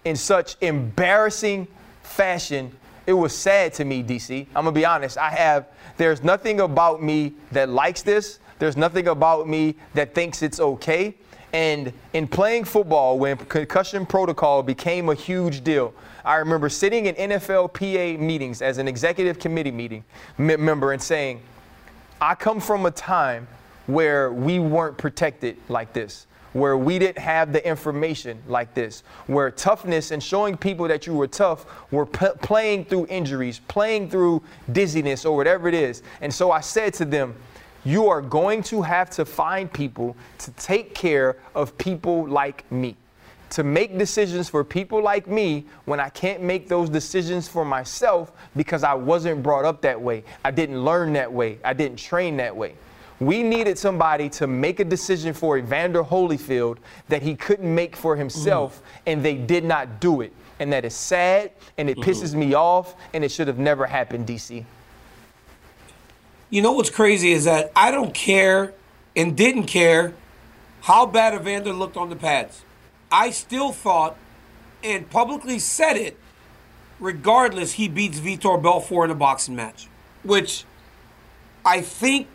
in 0.04 0.14
such 0.14 0.56
embarrassing 0.60 1.66
fashion, 2.02 2.70
it 3.06 3.14
was 3.14 3.34
sad 3.34 3.72
to 3.74 3.86
me, 3.86 4.04
DC. 4.04 4.46
I'm 4.48 4.64
gonna 4.64 4.72
be 4.72 4.84
honest. 4.84 5.16
I 5.16 5.30
have, 5.30 5.68
there's 5.96 6.22
nothing 6.22 6.60
about 6.60 7.02
me 7.02 7.32
that 7.52 7.70
likes 7.70 8.02
this. 8.02 8.38
There's 8.58 8.76
nothing 8.76 9.08
about 9.08 9.48
me 9.48 9.76
that 9.94 10.14
thinks 10.14 10.42
it's 10.42 10.60
okay. 10.60 11.14
And 11.54 11.94
in 12.12 12.28
playing 12.28 12.64
football, 12.64 13.18
when 13.18 13.38
concussion 13.38 14.04
protocol 14.04 14.62
became 14.62 15.08
a 15.08 15.14
huge 15.14 15.64
deal, 15.64 15.94
I 16.22 16.36
remember 16.36 16.68
sitting 16.68 17.06
in 17.06 17.14
NFLPA 17.14 18.18
meetings 18.18 18.60
as 18.60 18.76
an 18.76 18.86
executive 18.86 19.38
committee 19.38 19.70
meeting 19.70 20.04
member 20.36 20.92
and 20.92 21.02
saying, 21.02 21.40
I 22.20 22.34
come 22.34 22.60
from 22.60 22.84
a 22.84 22.90
time 22.90 23.48
where 23.86 24.30
we 24.32 24.58
weren't 24.58 24.98
protected 24.98 25.56
like 25.68 25.94
this, 25.94 26.26
where 26.52 26.76
we 26.76 26.98
didn't 26.98 27.18
have 27.18 27.52
the 27.52 27.66
information 27.66 28.42
like 28.46 28.74
this, 28.74 29.02
where 29.26 29.50
toughness 29.50 30.10
and 30.10 30.22
showing 30.22 30.56
people 30.56 30.86
that 30.88 31.06
you 31.06 31.14
were 31.14 31.26
tough 31.26 31.64
were 31.90 32.04
p- 32.04 32.26
playing 32.42 32.84
through 32.84 33.06
injuries, 33.08 33.60
playing 33.68 34.10
through 34.10 34.42
dizziness 34.72 35.24
or 35.24 35.34
whatever 35.34 35.66
it 35.66 35.74
is. 35.74 36.02
And 36.20 36.32
so 36.32 36.50
I 36.50 36.60
said 36.60 36.92
to 36.94 37.06
them, 37.06 37.34
you 37.84 38.08
are 38.08 38.20
going 38.20 38.62
to 38.64 38.82
have 38.82 39.08
to 39.10 39.24
find 39.24 39.72
people 39.72 40.14
to 40.38 40.50
take 40.52 40.94
care 40.94 41.38
of 41.54 41.78
people 41.78 42.28
like 42.28 42.70
me 42.70 42.96
to 43.50 43.64
make 43.64 43.98
decisions 43.98 44.48
for 44.48 44.64
people 44.64 45.02
like 45.02 45.26
me 45.26 45.66
when 45.84 46.00
I 46.00 46.08
can't 46.08 46.42
make 46.42 46.68
those 46.68 46.88
decisions 46.88 47.48
for 47.48 47.64
myself 47.64 48.32
because 48.56 48.84
I 48.84 48.94
wasn't 48.94 49.42
brought 49.42 49.64
up 49.64 49.80
that 49.82 50.00
way. 50.00 50.24
I 50.44 50.50
didn't 50.50 50.82
learn 50.84 51.12
that 51.14 51.32
way. 51.32 51.58
I 51.64 51.72
didn't 51.72 51.98
train 51.98 52.36
that 52.38 52.56
way. 52.56 52.74
We 53.18 53.42
needed 53.42 53.76
somebody 53.76 54.30
to 54.30 54.46
make 54.46 54.80
a 54.80 54.84
decision 54.84 55.34
for 55.34 55.58
Evander 55.58 56.02
Holyfield 56.02 56.78
that 57.08 57.22
he 57.22 57.34
couldn't 57.34 57.72
make 57.72 57.94
for 57.94 58.16
himself, 58.16 58.76
mm-hmm. 58.76 58.98
and 59.06 59.22
they 59.22 59.34
did 59.34 59.64
not 59.64 60.00
do 60.00 60.22
it. 60.22 60.32
And 60.58 60.72
that 60.72 60.84
is 60.84 60.94
sad, 60.94 61.50
and 61.76 61.90
it 61.90 61.98
mm-hmm. 61.98 62.08
pisses 62.08 62.34
me 62.34 62.54
off, 62.54 62.94
and 63.12 63.22
it 63.22 63.30
should 63.30 63.48
have 63.48 63.58
never 63.58 63.86
happened, 63.86 64.26
DC. 64.26 64.64
You 66.48 66.62
know 66.62 66.72
what's 66.72 66.90
crazy 66.90 67.32
is 67.32 67.44
that 67.44 67.72
I 67.76 67.90
don't 67.90 68.14
care 68.14 68.72
and 69.14 69.36
didn't 69.36 69.64
care 69.64 70.14
how 70.82 71.04
bad 71.04 71.34
Evander 71.34 71.72
looked 71.72 71.96
on 71.96 72.08
the 72.08 72.16
pads. 72.16 72.62
I 73.10 73.30
still 73.30 73.72
thought 73.72 74.16
and 74.82 75.08
publicly 75.10 75.58
said 75.58 75.96
it, 75.96 76.18
regardless, 76.98 77.72
he 77.72 77.88
beats 77.88 78.20
Vitor 78.20 78.62
Belfort 78.62 79.06
in 79.06 79.16
a 79.16 79.18
boxing 79.18 79.56
match. 79.56 79.88
Which 80.22 80.64
I 81.64 81.80
think 81.80 82.28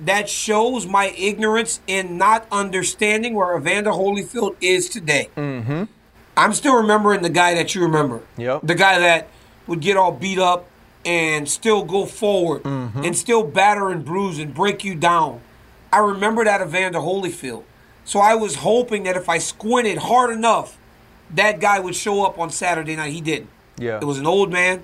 that 0.00 0.28
shows 0.28 0.86
my 0.86 1.06
ignorance 1.16 1.80
in 1.86 2.16
not 2.16 2.46
understanding 2.52 3.34
where 3.34 3.56
Evander 3.56 3.90
Holyfield 3.90 4.56
is 4.60 4.88
today. 4.88 5.28
Mm-hmm. 5.36 5.84
I'm 6.36 6.52
still 6.52 6.76
remembering 6.76 7.22
the 7.22 7.30
guy 7.30 7.54
that 7.54 7.74
you 7.74 7.82
remember. 7.82 8.20
Yep. 8.36 8.60
The 8.62 8.74
guy 8.76 8.98
that 9.00 9.28
would 9.66 9.80
get 9.80 9.96
all 9.96 10.12
beat 10.12 10.38
up 10.38 10.66
and 11.04 11.48
still 11.48 11.84
go 11.84 12.06
forward 12.06 12.62
mm-hmm. 12.62 13.04
and 13.04 13.16
still 13.16 13.42
batter 13.42 13.88
and 13.88 14.04
bruise 14.04 14.38
and 14.38 14.54
break 14.54 14.84
you 14.84 14.94
down. 14.94 15.40
I 15.92 15.98
remember 15.98 16.44
that 16.44 16.60
Evander 16.60 17.00
Holyfield. 17.00 17.64
So 18.08 18.20
I 18.20 18.36
was 18.36 18.54
hoping 18.54 19.02
that 19.02 19.18
if 19.18 19.28
I 19.28 19.36
squinted 19.36 19.98
hard 19.98 20.30
enough, 20.30 20.78
that 21.34 21.60
guy 21.60 21.78
would 21.78 21.94
show 21.94 22.24
up 22.24 22.38
on 22.38 22.48
Saturday 22.48 22.96
night. 22.96 23.12
He 23.12 23.20
didn't. 23.20 23.50
Yeah. 23.76 23.98
It 23.98 24.04
was 24.04 24.18
an 24.18 24.26
old 24.26 24.50
man, 24.50 24.82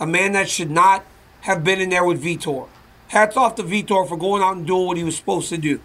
a 0.00 0.06
man 0.06 0.32
that 0.32 0.48
should 0.48 0.70
not 0.70 1.04
have 1.42 1.62
been 1.62 1.78
in 1.78 1.90
there 1.90 2.06
with 2.06 2.24
Vitor. 2.24 2.66
Hats 3.08 3.36
off 3.36 3.56
to 3.56 3.62
Vitor 3.62 4.08
for 4.08 4.16
going 4.16 4.42
out 4.42 4.56
and 4.56 4.66
doing 4.66 4.86
what 4.86 4.96
he 4.96 5.04
was 5.04 5.14
supposed 5.14 5.50
to 5.50 5.58
do. 5.58 5.78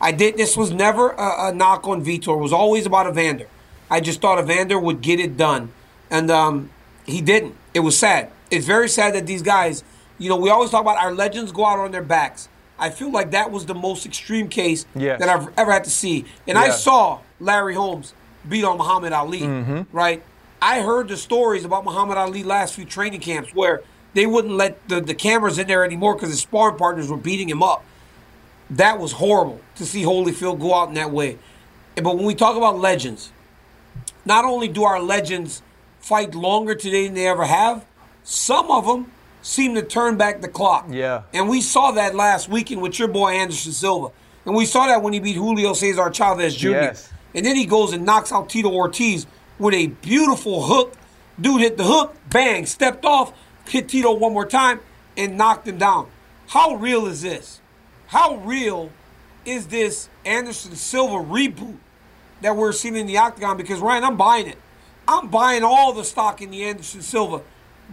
I 0.00 0.10
did. 0.10 0.36
This 0.36 0.56
was 0.56 0.72
never 0.72 1.10
a, 1.10 1.50
a 1.50 1.54
knock 1.54 1.86
on 1.86 2.04
Vitor. 2.04 2.34
It 2.36 2.42
was 2.42 2.52
always 2.52 2.84
about 2.84 3.06
Evander. 3.06 3.46
I 3.88 4.00
just 4.00 4.20
thought 4.20 4.40
Evander 4.40 4.76
would 4.76 5.02
get 5.02 5.20
it 5.20 5.36
done, 5.36 5.70
and 6.10 6.32
um, 6.32 6.70
he 7.06 7.20
didn't. 7.20 7.54
It 7.74 7.80
was 7.80 7.96
sad. 7.96 8.32
It's 8.50 8.66
very 8.66 8.88
sad 8.88 9.14
that 9.14 9.28
these 9.28 9.42
guys. 9.42 9.84
You 10.18 10.30
know, 10.30 10.36
we 10.36 10.50
always 10.50 10.70
talk 10.70 10.80
about 10.80 10.98
our 10.98 11.14
legends 11.14 11.52
go 11.52 11.64
out 11.64 11.78
on 11.78 11.92
their 11.92 12.02
backs. 12.02 12.48
I 12.78 12.90
feel 12.90 13.10
like 13.10 13.30
that 13.30 13.50
was 13.50 13.66
the 13.66 13.74
most 13.74 14.04
extreme 14.04 14.48
case 14.48 14.84
yes. 14.94 15.20
that 15.20 15.28
I've 15.28 15.48
ever 15.56 15.72
had 15.72 15.84
to 15.84 15.90
see. 15.90 16.24
And 16.46 16.58
I 16.58 16.70
saw 16.70 17.20
Larry 17.38 17.74
Holmes 17.74 18.14
beat 18.48 18.64
on 18.64 18.78
Muhammad 18.78 19.12
Ali, 19.12 19.42
mm-hmm. 19.42 19.82
right? 19.96 20.22
I 20.60 20.80
heard 20.80 21.08
the 21.08 21.16
stories 21.16 21.64
about 21.64 21.84
Muhammad 21.84 22.18
Ali 22.18 22.42
last 22.42 22.74
few 22.74 22.84
training 22.84 23.20
camps 23.20 23.54
where 23.54 23.82
they 24.14 24.26
wouldn't 24.26 24.54
let 24.54 24.88
the, 24.88 25.00
the 25.00 25.14
cameras 25.14 25.58
in 25.58 25.66
there 25.66 25.84
anymore 25.84 26.14
because 26.14 26.30
his 26.30 26.40
sparring 26.40 26.76
partners 26.76 27.08
were 27.08 27.16
beating 27.16 27.48
him 27.48 27.62
up. 27.62 27.84
That 28.70 28.98
was 28.98 29.12
horrible 29.12 29.60
to 29.76 29.84
see 29.84 30.02
Holyfield 30.02 30.60
go 30.60 30.74
out 30.74 30.88
in 30.88 30.94
that 30.94 31.10
way. 31.10 31.38
But 31.96 32.16
when 32.16 32.24
we 32.24 32.34
talk 32.34 32.56
about 32.56 32.78
legends, 32.78 33.30
not 34.24 34.44
only 34.44 34.68
do 34.68 34.84
our 34.84 35.00
legends 35.00 35.62
fight 36.00 36.34
longer 36.34 36.74
today 36.74 37.06
than 37.06 37.14
they 37.14 37.26
ever 37.26 37.44
have, 37.44 37.84
some 38.22 38.70
of 38.70 38.86
them 38.86 39.12
seem 39.44 39.74
to 39.74 39.82
turn 39.82 40.16
back 40.16 40.40
the 40.40 40.48
clock. 40.48 40.86
Yeah. 40.90 41.22
And 41.34 41.48
we 41.48 41.60
saw 41.60 41.92
that 41.92 42.14
last 42.14 42.48
weekend 42.48 42.80
with 42.80 42.98
your 42.98 43.08
boy 43.08 43.32
Anderson 43.32 43.72
Silva. 43.72 44.10
And 44.46 44.54
we 44.54 44.64
saw 44.64 44.86
that 44.86 45.02
when 45.02 45.12
he 45.12 45.20
beat 45.20 45.36
Julio 45.36 45.74
Cesar 45.74 46.10
Chavez 46.10 46.56
Jr. 46.56 46.70
Yes. 46.70 47.12
And 47.34 47.44
then 47.44 47.54
he 47.54 47.66
goes 47.66 47.92
and 47.92 48.04
knocks 48.06 48.32
out 48.32 48.48
Tito 48.48 48.70
Ortiz 48.70 49.26
with 49.58 49.74
a 49.74 49.88
beautiful 49.88 50.62
hook. 50.62 50.94
Dude 51.38 51.60
hit 51.60 51.76
the 51.76 51.84
hook, 51.84 52.16
bang, 52.30 52.64
stepped 52.64 53.04
off, 53.04 53.32
hit 53.68 53.88
Tito 53.88 54.12
one 54.12 54.32
more 54.32 54.46
time, 54.46 54.80
and 55.16 55.36
knocked 55.36 55.68
him 55.68 55.78
down. 55.78 56.08
How 56.48 56.76
real 56.76 57.06
is 57.06 57.22
this? 57.22 57.60
How 58.06 58.36
real 58.36 58.90
is 59.44 59.66
this 59.66 60.08
Anderson 60.24 60.74
Silva 60.74 61.16
reboot 61.16 61.76
that 62.40 62.56
we're 62.56 62.72
seeing 62.72 62.96
in 62.96 63.06
the 63.06 63.18
octagon? 63.18 63.56
Because 63.56 63.80
Ryan, 63.80 64.04
I'm 64.04 64.16
buying 64.16 64.46
it. 64.46 64.58
I'm 65.06 65.28
buying 65.28 65.64
all 65.64 65.92
the 65.92 66.04
stock 66.04 66.40
in 66.40 66.50
the 66.50 66.64
Anderson 66.64 67.02
Silva 67.02 67.42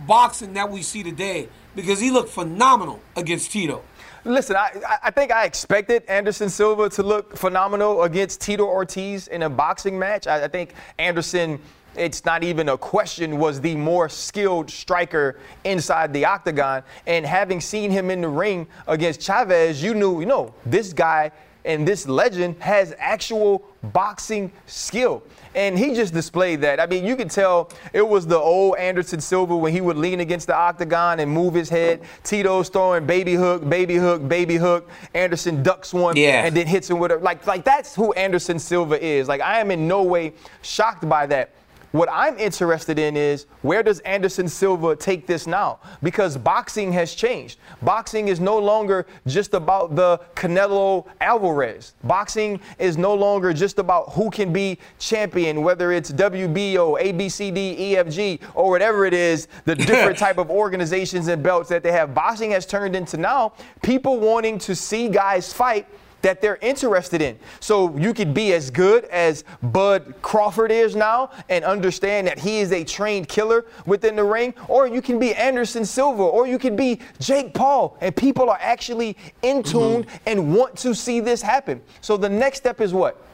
boxing 0.08 0.54
that 0.54 0.70
we 0.70 0.82
see 0.82 1.04
today 1.04 1.50
because 1.76 2.00
he 2.00 2.12
looked 2.12 2.30
phenomenal 2.30 3.00
against 3.16 3.52
Tito. 3.52 3.84
Listen, 4.24 4.56
I, 4.56 5.00
I 5.04 5.12
think 5.12 5.32
I 5.32 5.46
expected 5.46 6.04
Anderson 6.08 6.50
Silva 6.50 6.90
to 6.90 7.04
look 7.04 7.36
phenomenal 7.36 8.04
against 8.04 8.42
Tito 8.42 8.66
Ortiz 8.66 9.28
in 9.28 9.42
a 9.42 9.50
boxing 9.50 9.98
match. 9.98 10.28
I, 10.28 10.46
I 10.46 10.48
think 10.48 10.74
Anderson 11.00 11.60
it's 11.96 12.24
not 12.24 12.44
even 12.44 12.70
a 12.70 12.78
question, 12.78 13.38
was 13.38 13.60
the 13.60 13.76
more 13.76 14.08
skilled 14.08 14.70
striker 14.70 15.38
inside 15.64 16.14
the 16.14 16.24
octagon. 16.26 16.84
And 17.06 17.26
having 17.26 17.60
seen 17.60 17.92
him 17.92 18.10
in 18.10 18.22
the 18.22 18.30
ring 18.30 18.68
against 18.88 19.22
Chavez, 19.22 19.84
you 19.84 19.94
knew, 19.94 20.22
you 20.22 20.26
know, 20.26 20.54
this 20.66 20.94
guy 20.94 21.32
and 21.66 21.88
this 21.88 22.08
legend 22.08 22.56
has 22.60 22.94
actual 22.98 23.64
boxing 23.94 24.52
skill. 24.66 25.24
And 25.54 25.78
he 25.78 25.94
just 25.94 26.14
displayed 26.14 26.62
that. 26.62 26.80
I 26.80 26.86
mean, 26.86 27.06
you 27.06 27.16
could 27.16 27.30
tell 27.30 27.72
it 27.94 28.08
was 28.08 28.26
the 28.26 28.38
old 28.38 28.78
Anderson 28.78 29.20
Silva 29.20 29.56
when 29.56 29.74
he 29.74 29.82
would 29.82 29.98
lean 29.98 30.22
against 30.22 30.48
the 30.48 30.56
octagon 30.56 31.20
and 31.20 31.30
move 31.30 31.54
his 31.54 31.68
head. 31.68 32.02
Tito's 32.24 32.70
throwing 32.70 33.06
baby 33.06 33.34
hook, 33.34 33.68
baby 33.68 33.96
hook, 33.96 34.28
baby 34.28 34.56
hook. 34.56 34.90
Anderson 35.14 35.62
ducks 35.62 35.94
one 35.94 36.16
yeah. 36.16 36.46
and 36.46 36.56
then 36.56 36.68
hits 36.68 36.90
him 36.90 37.00
with 37.00 37.12
a 37.12 37.18
like 37.18 37.46
like 37.46 37.66
that's 37.66 37.94
who 37.94 38.14
Anderson 38.14 38.60
Silva 38.60 39.04
is. 39.04 39.28
Like 39.28 39.42
I 39.42 39.60
am 39.60 39.72
in 39.72 39.88
no 39.88 40.04
way 40.04 40.34
shocked 40.62 41.08
by 41.10 41.26
that. 41.28 41.52
What 41.92 42.08
I'm 42.10 42.40
interested 42.40 42.98
in 42.98 43.18
is 43.18 43.48
where 43.64 43.84
does 43.84 44.00
Anderson 44.02 44.48
Silva 44.48 44.96
take 44.96 45.28
this 45.28 45.46
now? 45.46 45.80
Because 46.02 46.38
boxing 46.38 46.94
has 46.94 47.14
changed. 47.14 47.60
Boxing 47.82 48.30
is 48.30 48.40
no 48.40 48.58
longer 48.58 49.06
just 49.28 49.54
about 49.54 49.96
the 49.96 50.20
Canelo 50.36 51.06
Alvarez. 51.20 51.94
Boxing 52.04 52.62
is 52.80 52.98
no 52.98 53.14
longer 53.14 53.52
just 53.52 53.78
about 53.78 54.10
who 54.12 54.30
can 54.30 54.54
be 54.54 54.78
champion, 55.00 55.64
whether 55.64 55.92
it's 55.92 56.12
WBO, 56.12 57.02
ABCD, 57.02 57.92
EFG, 57.92 58.40
or 58.56 58.70
whatever 58.70 59.06
it 59.06 59.14
is, 59.14 59.50
the 59.66 59.76
different 59.92 60.18
type 60.18 60.38
of 60.38 60.50
organizations 60.50 61.28
and 61.28 61.44
belts 61.44 61.68
that 61.68 61.84
they 61.84 61.92
have. 61.92 62.14
Boxing 62.14 62.52
has 62.52 62.66
turned 62.66 62.96
into 62.96 63.18
now 63.18 63.52
people 63.82 64.18
wanting 64.20 64.58
to 64.60 64.76
see 64.76 65.10
guys 65.10 65.52
fight 65.52 65.88
that 66.22 66.42
they're 66.42 66.58
interested 66.62 67.22
in. 67.22 67.38
So 67.60 67.96
you 67.98 68.14
could 68.14 68.34
be 68.34 68.54
as 68.54 68.70
good 68.70 69.06
as 69.06 69.44
Bud 69.62 70.14
Crawford 70.22 70.72
is 70.72 70.96
now 70.96 71.32
and 71.50 71.64
understand 71.66 72.28
that 72.28 72.40
he 72.40 72.60
is 72.60 72.72
a 72.72 72.84
trained 72.84 73.28
killer 73.28 73.66
within 73.86 74.16
the 74.16 74.24
ring, 74.24 74.54
or 74.68 74.88
you 74.88 75.02
can 75.02 75.20
be 75.20 75.34
Anderson 75.34 75.86
Silva, 75.86 76.24
or 76.24 76.48
you 76.48 76.60
could 76.60 76.76
be 76.76 77.00
Jake 77.20 77.54
Paul, 77.54 77.98
and 78.02 78.16
people 78.16 78.50
are 78.50 78.60
actually 78.62 79.18
in 79.42 79.64
tune 79.64 80.04
mm-hmm. 80.04 80.18
and 80.26 80.56
want 80.56 80.76
to 80.78 80.94
see 80.94 81.20
this 81.20 81.42
happen. 81.42 81.82
So 82.02 82.18
the 82.18 82.30
next 82.30 82.58
step 82.58 82.82
is 82.82 82.94
what? 82.94 83.26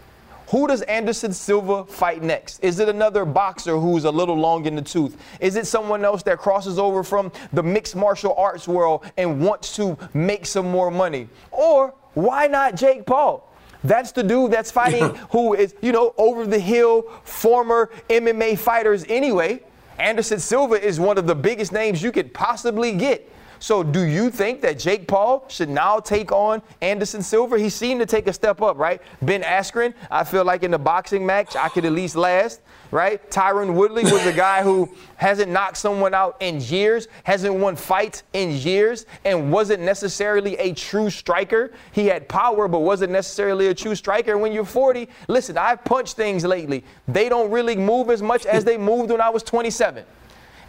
Who 0.49 0.65
does 0.65 0.81
Anderson 0.83 1.33
Silva 1.33 1.83
fight 1.83 2.23
next? 2.23 2.63
Is 2.63 2.79
it 2.79 2.87
another 2.87 3.25
boxer 3.25 3.77
who's 3.77 4.05
a 4.05 4.11
little 4.11 4.35
long 4.35 4.65
in 4.65 4.75
the 4.75 4.81
tooth? 4.81 5.21
Is 5.41 5.57
it 5.57 5.67
someone 5.67 6.05
else 6.05 6.23
that 6.23 6.37
crosses 6.37 6.79
over 6.79 7.03
from 7.03 7.33
the 7.51 7.61
mixed 7.61 7.97
martial 7.97 8.33
arts 8.37 8.65
world 8.65 9.03
and 9.17 9.41
wants 9.41 9.75
to 9.75 9.97
make 10.13 10.45
some 10.45 10.71
more 10.71 10.89
money? 10.89 11.27
Or 11.51 11.93
why 12.17 12.47
not 12.47 12.75
Jake 12.75 13.05
Paul? 13.05 13.47
That's 13.83 14.11
the 14.11 14.23
dude 14.23 14.51
that's 14.51 14.71
fighting 14.71 15.15
who 15.31 15.53
is, 15.53 15.75
you 15.81 15.91
know, 15.91 16.15
over 16.17 16.47
the 16.47 16.57
hill 16.57 17.03
former 17.23 17.91
MMA 18.09 18.57
fighters 18.57 19.05
anyway. 19.07 19.61
Anderson 19.99 20.39
Silva 20.39 20.83
is 20.83 20.99
one 20.99 21.19
of 21.19 21.27
the 21.27 21.35
biggest 21.35 21.71
names 21.71 22.01
you 22.01 22.11
could 22.11 22.33
possibly 22.33 22.91
get. 22.91 23.29
So, 23.59 23.83
do 23.83 24.01
you 24.01 24.29
think 24.29 24.61
that 24.61 24.77
Jake 24.77 25.07
Paul 25.07 25.45
should 25.47 25.69
now 25.69 25.99
take 25.99 26.31
on 26.31 26.61
Anderson 26.81 27.21
Silva? 27.23 27.57
He 27.57 27.69
seemed 27.69 27.99
to 28.01 28.05
take 28.05 28.27
a 28.27 28.33
step 28.33 28.61
up, 28.61 28.77
right? 28.77 29.01
Ben 29.21 29.41
Askren, 29.41 29.93
I 30.11 30.23
feel 30.23 30.45
like 30.45 30.63
in 30.63 30.71
the 30.71 30.77
boxing 30.77 31.25
match, 31.25 31.55
I 31.55 31.69
could 31.69 31.85
at 31.85 31.91
least 31.91 32.15
last, 32.15 32.61
right? 32.91 33.29
Tyron 33.31 33.73
Woodley 33.73 34.03
was 34.03 34.25
a 34.25 34.33
guy 34.33 34.61
who 34.61 34.89
hasn't 35.15 35.51
knocked 35.51 35.77
someone 35.77 36.13
out 36.13 36.37
in 36.39 36.61
years, 36.61 37.07
hasn't 37.23 37.53
won 37.55 37.75
fights 37.75 38.23
in 38.33 38.51
years, 38.51 39.05
and 39.25 39.51
wasn't 39.51 39.81
necessarily 39.81 40.55
a 40.57 40.73
true 40.73 41.09
striker. 41.09 41.71
He 41.91 42.05
had 42.05 42.27
power, 42.29 42.67
but 42.67 42.79
wasn't 42.79 43.11
necessarily 43.11 43.67
a 43.67 43.73
true 43.73 43.95
striker. 43.95 44.37
When 44.37 44.51
you're 44.51 44.65
40, 44.65 45.09
listen, 45.27 45.57
I've 45.57 45.83
punched 45.83 46.15
things 46.15 46.45
lately. 46.45 46.83
They 47.07 47.27
don't 47.27 47.49
really 47.49 47.75
move 47.75 48.11
as 48.11 48.21
much 48.21 48.45
as 48.45 48.63
they 48.63 48.77
moved 48.77 49.09
when 49.09 49.21
I 49.21 49.29
was 49.29 49.41
27. 49.43 50.05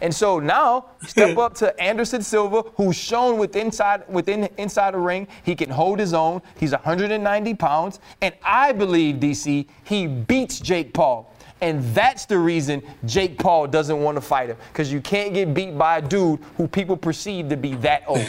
And 0.01 0.13
so 0.13 0.39
now 0.39 0.87
step 1.05 1.37
up 1.37 1.53
to 1.55 1.77
Anderson 1.79 2.21
Silva, 2.21 2.63
who's 2.75 2.95
shown 2.95 3.37
with 3.37 3.55
inside 3.55 4.03
within 4.07 4.49
inside 4.57 4.93
the 4.93 4.99
ring, 4.99 5.27
he 5.43 5.55
can 5.55 5.69
hold 5.69 5.99
his 5.99 6.13
own. 6.13 6.41
He's 6.59 6.71
190 6.71 7.53
pounds, 7.55 7.99
and 8.21 8.33
I 8.43 8.71
believe 8.71 9.17
DC 9.17 9.67
he 9.83 10.07
beats 10.07 10.59
Jake 10.59 10.93
Paul. 10.93 11.33
And 11.61 11.83
that's 11.93 12.25
the 12.25 12.37
reason 12.37 12.81
Jake 13.05 13.37
Paul 13.37 13.67
doesn't 13.67 14.01
want 14.01 14.15
to 14.15 14.21
fight 14.21 14.49
him 14.49 14.57
because 14.71 14.93
you 14.93 15.01
can't 15.01 15.33
get 15.33 15.53
beat 15.53 15.77
by 15.77 15.97
a 15.97 16.01
dude 16.01 16.39
who 16.55 16.67
people 16.67 16.95
perceive 16.95 17.49
to 17.49 17.57
be 17.57 17.75
that 17.75 18.03
old. 18.07 18.25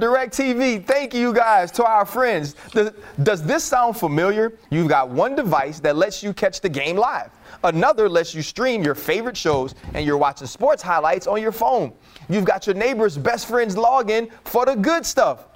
DirecTV, 0.00 0.84
thank 0.84 1.14
you 1.14 1.32
guys 1.32 1.70
to 1.70 1.84
our 1.84 2.04
friends. 2.04 2.56
Does, 2.72 2.90
does 3.22 3.42
this 3.44 3.62
sound 3.62 3.96
familiar? 3.96 4.52
You've 4.68 4.88
got 4.88 5.08
one 5.08 5.36
device 5.36 5.78
that 5.80 5.94
lets 5.94 6.20
you 6.20 6.32
catch 6.32 6.60
the 6.60 6.68
game 6.68 6.96
live. 6.96 7.30
Another 7.64 8.10
lets 8.10 8.34
you 8.34 8.42
stream 8.42 8.82
your 8.82 8.94
favorite 8.94 9.36
shows 9.36 9.74
and 9.94 10.04
you're 10.04 10.18
watching 10.18 10.46
sports 10.46 10.82
highlights 10.82 11.26
on 11.26 11.40
your 11.40 11.50
phone. 11.50 11.94
You've 12.28 12.44
got 12.44 12.66
your 12.66 12.76
neighbor's 12.76 13.16
best 13.16 13.48
friend's 13.48 13.74
login 13.74 14.30
for 14.44 14.66
the 14.66 14.76
good 14.76 15.06
stuff. 15.06 15.46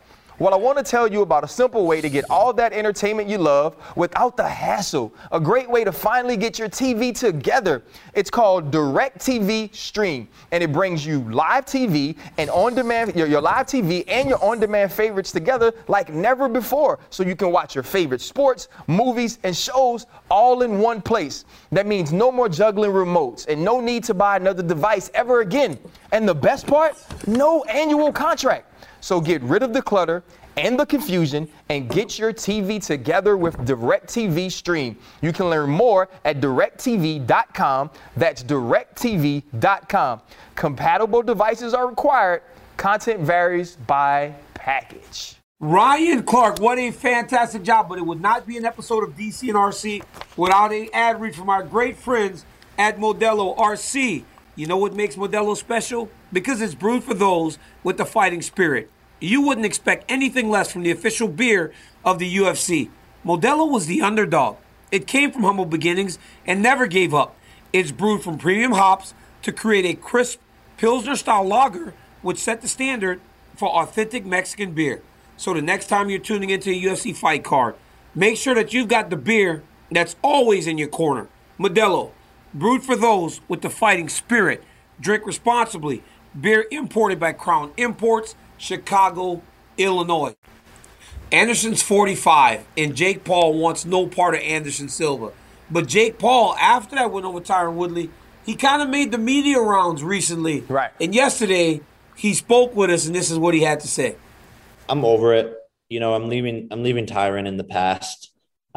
Well, 0.40 0.54
I 0.54 0.56
want 0.56 0.78
to 0.78 0.84
tell 0.84 1.08
you 1.08 1.22
about 1.22 1.42
a 1.42 1.48
simple 1.48 1.84
way 1.84 2.00
to 2.00 2.08
get 2.08 2.24
all 2.30 2.52
that 2.52 2.72
entertainment 2.72 3.28
you 3.28 3.38
love 3.38 3.74
without 3.96 4.36
the 4.36 4.48
hassle. 4.48 5.12
A 5.32 5.40
great 5.40 5.68
way 5.68 5.82
to 5.82 5.90
finally 5.90 6.36
get 6.36 6.60
your 6.60 6.68
TV 6.68 7.12
together. 7.12 7.82
It's 8.14 8.30
called 8.30 8.70
DirecTV 8.70 9.74
Stream, 9.74 10.28
and 10.52 10.62
it 10.62 10.72
brings 10.72 11.04
you 11.04 11.28
live 11.32 11.66
TV 11.66 12.16
and 12.36 12.50
on-demand 12.50 13.16
your, 13.16 13.26
your 13.26 13.40
live 13.40 13.66
TV 13.66 14.04
and 14.06 14.28
your 14.28 14.40
on-demand 14.40 14.92
favorites 14.92 15.32
together 15.32 15.72
like 15.88 16.14
never 16.14 16.48
before. 16.48 17.00
So 17.10 17.24
you 17.24 17.34
can 17.34 17.50
watch 17.50 17.74
your 17.74 17.82
favorite 17.82 18.20
sports, 18.20 18.68
movies, 18.86 19.40
and 19.42 19.56
shows 19.56 20.06
all 20.30 20.62
in 20.62 20.78
one 20.78 21.02
place. 21.02 21.46
That 21.72 21.88
means 21.88 22.12
no 22.12 22.30
more 22.30 22.48
juggling 22.48 22.92
remotes 22.92 23.48
and 23.48 23.64
no 23.64 23.80
need 23.80 24.04
to 24.04 24.14
buy 24.14 24.36
another 24.36 24.62
device 24.62 25.10
ever 25.14 25.40
again. 25.40 25.80
And 26.12 26.28
the 26.28 26.34
best 26.34 26.64
part, 26.68 26.96
no 27.26 27.64
annual 27.64 28.12
contract. 28.12 28.66
So 29.00 29.20
get 29.20 29.42
rid 29.42 29.62
of 29.62 29.72
the 29.72 29.82
clutter 29.82 30.22
and 30.56 30.78
the 30.78 30.86
confusion 30.86 31.48
and 31.68 31.88
get 31.88 32.18
your 32.18 32.32
TV 32.32 32.84
together 32.84 33.36
with 33.36 33.56
DirecTV 33.58 34.50
Stream. 34.50 34.96
You 35.22 35.32
can 35.32 35.48
learn 35.48 35.70
more 35.70 36.08
at 36.24 36.40
directv.com. 36.40 37.90
That's 38.16 38.42
directv.com. 38.42 40.20
Compatible 40.54 41.22
devices 41.22 41.74
are 41.74 41.88
required. 41.88 42.42
Content 42.76 43.20
varies 43.20 43.76
by 43.76 44.34
package. 44.54 45.36
Ryan 45.60 46.22
Clark, 46.22 46.60
what 46.60 46.78
a 46.78 46.92
fantastic 46.92 47.64
job, 47.64 47.88
but 47.88 47.98
it 47.98 48.06
would 48.06 48.20
not 48.20 48.46
be 48.46 48.56
an 48.56 48.64
episode 48.64 49.02
of 49.02 49.16
DC 49.16 49.48
and 49.48 49.56
RC 49.56 50.04
without 50.36 50.72
an 50.72 50.88
ad 50.92 51.20
read 51.20 51.34
from 51.34 51.48
our 51.50 51.64
great 51.64 51.96
friends 51.96 52.44
at 52.78 52.98
Modelo 52.98 53.56
RC. 53.56 54.22
You 54.58 54.66
know 54.66 54.76
what 54.76 54.92
makes 54.92 55.14
Modelo 55.14 55.56
special? 55.56 56.10
Because 56.32 56.60
it's 56.60 56.74
brewed 56.74 57.04
for 57.04 57.14
those 57.14 57.58
with 57.84 57.96
the 57.96 58.04
fighting 58.04 58.42
spirit. 58.42 58.90
You 59.20 59.40
wouldn't 59.40 59.64
expect 59.64 60.10
anything 60.10 60.50
less 60.50 60.72
from 60.72 60.82
the 60.82 60.90
official 60.90 61.28
beer 61.28 61.72
of 62.04 62.18
the 62.18 62.36
UFC. 62.38 62.90
Modelo 63.24 63.70
was 63.70 63.86
the 63.86 64.02
underdog. 64.02 64.56
It 64.90 65.06
came 65.06 65.30
from 65.30 65.44
humble 65.44 65.64
beginnings 65.64 66.18
and 66.44 66.60
never 66.60 66.88
gave 66.88 67.14
up. 67.14 67.36
It's 67.72 67.92
brewed 67.92 68.24
from 68.24 68.36
premium 68.36 68.72
hops 68.72 69.14
to 69.42 69.52
create 69.52 69.84
a 69.84 69.94
crisp 69.94 70.40
Pilsner 70.76 71.14
style 71.14 71.44
lager, 71.44 71.94
which 72.22 72.38
set 72.38 72.60
the 72.60 72.66
standard 72.66 73.20
for 73.54 73.68
authentic 73.68 74.26
Mexican 74.26 74.72
beer. 74.72 75.02
So 75.36 75.54
the 75.54 75.62
next 75.62 75.86
time 75.86 76.10
you're 76.10 76.18
tuning 76.18 76.50
into 76.50 76.70
a 76.70 76.82
UFC 76.82 77.14
fight 77.14 77.44
card, 77.44 77.76
make 78.12 78.36
sure 78.36 78.56
that 78.56 78.72
you've 78.72 78.88
got 78.88 79.08
the 79.08 79.16
beer 79.16 79.62
that's 79.88 80.16
always 80.20 80.66
in 80.66 80.78
your 80.78 80.88
corner. 80.88 81.28
Modelo, 81.60 82.10
brewed 82.58 82.82
for 82.82 82.96
those 82.96 83.40
with 83.48 83.62
the 83.62 83.70
fighting 83.70 84.08
spirit. 84.08 84.62
Drink 85.00 85.26
responsibly. 85.26 86.02
Beer 86.38 86.66
imported 86.70 87.18
by 87.18 87.32
Crown 87.32 87.72
Imports, 87.76 88.34
Chicago, 88.56 89.42
Illinois. 89.76 90.34
Anderson's 91.30 91.82
45, 91.82 92.64
and 92.76 92.94
Jake 92.96 93.22
Paul 93.22 93.54
wants 93.54 93.84
no 93.84 94.06
part 94.06 94.34
of 94.34 94.40
Anderson 94.40 94.88
Silva. 94.88 95.32
But 95.70 95.86
Jake 95.86 96.18
Paul, 96.18 96.56
after 96.56 96.96
that 96.96 97.10
went 97.10 97.26
over 97.26 97.40
Tyron 97.40 97.74
Woodley, 97.74 98.10
he 98.46 98.56
kind 98.56 98.80
of 98.80 98.88
made 98.88 99.12
the 99.12 99.18
media 99.18 99.60
rounds 99.60 100.02
recently. 100.02 100.60
Right. 100.60 100.90
And 101.00 101.14
yesterday, 101.14 101.82
he 102.16 102.32
spoke 102.32 102.74
with 102.74 102.88
us, 102.88 103.06
and 103.06 103.14
this 103.14 103.30
is 103.30 103.38
what 103.38 103.52
he 103.52 103.60
had 103.60 103.80
to 103.80 103.88
say. 103.88 104.16
I'm 104.88 105.04
over 105.04 105.34
it. 105.34 105.54
You 105.90 106.00
know, 106.00 106.14
I'm 106.14 106.28
leaving. 106.28 106.68
I'm 106.70 106.82
leaving 106.82 107.04
Tyron 107.04 107.46
in 107.46 107.58
the 107.58 107.64
past. 107.64 108.27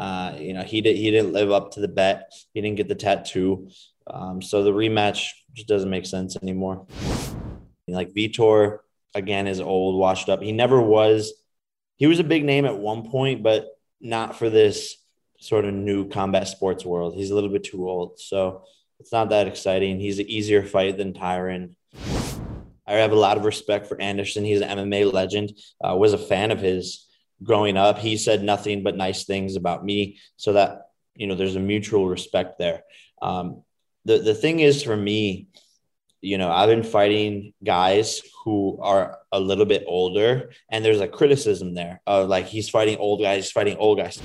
Uh, 0.02 0.34
you 0.36 0.52
know, 0.52 0.64
he 0.64 0.80
did. 0.80 0.96
He 0.96 1.12
didn't 1.12 1.32
live 1.32 1.52
up 1.52 1.70
to 1.72 1.80
the 1.80 1.86
bet. 1.86 2.32
He 2.52 2.60
didn't 2.60 2.76
get 2.76 2.88
the 2.88 2.96
tattoo. 2.96 3.68
Um, 4.08 4.42
so 4.42 4.64
the 4.64 4.72
rematch 4.72 5.28
just 5.52 5.68
doesn't 5.68 5.88
make 5.88 6.06
sense 6.06 6.36
anymore. 6.42 6.88
Like 7.86 8.12
Vitor 8.12 8.78
again 9.14 9.46
is 9.46 9.60
old, 9.60 10.00
washed 10.00 10.28
up. 10.28 10.42
He 10.42 10.50
never 10.50 10.82
was. 10.82 11.32
He 11.98 12.08
was 12.08 12.18
a 12.18 12.24
big 12.24 12.44
name 12.44 12.64
at 12.64 12.76
one 12.76 13.08
point, 13.10 13.44
but 13.44 13.68
not 14.00 14.36
for 14.36 14.50
this 14.50 14.96
sort 15.38 15.66
of 15.66 15.72
new 15.72 16.08
combat 16.08 16.48
sports 16.48 16.84
world. 16.84 17.14
He's 17.14 17.30
a 17.30 17.36
little 17.36 17.50
bit 17.50 17.62
too 17.62 17.88
old, 17.88 18.18
so 18.18 18.64
it's 18.98 19.12
not 19.12 19.28
that 19.28 19.46
exciting. 19.46 20.00
He's 20.00 20.18
an 20.18 20.28
easier 20.28 20.64
fight 20.64 20.96
than 20.96 21.12
Tyron. 21.12 21.74
I 22.88 22.94
have 22.94 23.12
a 23.12 23.16
lot 23.16 23.36
of 23.36 23.44
respect 23.44 23.86
for 23.86 24.00
Anderson. 24.00 24.44
He's 24.44 24.62
an 24.62 24.78
MMA 24.78 25.12
legend. 25.12 25.52
Uh, 25.80 25.94
was 25.94 26.12
a 26.12 26.18
fan 26.18 26.50
of 26.50 26.58
his 26.58 27.06
growing 27.42 27.76
up. 27.76 27.98
He 27.98 28.16
said 28.16 28.42
nothing 28.42 28.82
but 28.82 28.96
nice 28.96 29.24
things 29.24 29.56
about 29.56 29.84
me, 29.84 30.18
so 30.36 30.54
that 30.54 30.90
you 31.14 31.26
know 31.26 31.34
there's 31.34 31.56
a 31.56 31.60
mutual 31.60 32.08
respect 32.08 32.58
there. 32.58 32.82
Um, 33.20 33.62
the 34.04 34.18
the 34.18 34.34
thing 34.34 34.60
is 34.60 34.82
for 34.82 34.96
me, 34.96 35.48
you 36.20 36.38
know, 36.38 36.50
I've 36.50 36.68
been 36.68 36.84
fighting 36.84 37.52
guys 37.62 38.22
who 38.44 38.78
are 38.80 39.18
a 39.32 39.40
little 39.40 39.66
bit 39.66 39.84
older, 39.86 40.52
and 40.70 40.84
there's 40.84 41.00
a 41.00 41.08
criticism 41.08 41.74
there 41.74 42.00
of 42.06 42.28
like 42.28 42.46
he's 42.46 42.68
fighting 42.68 42.98
old 42.98 43.20
guys, 43.20 43.44
he's 43.44 43.52
fighting 43.52 43.76
old 43.76 43.98
guys. 43.98 44.20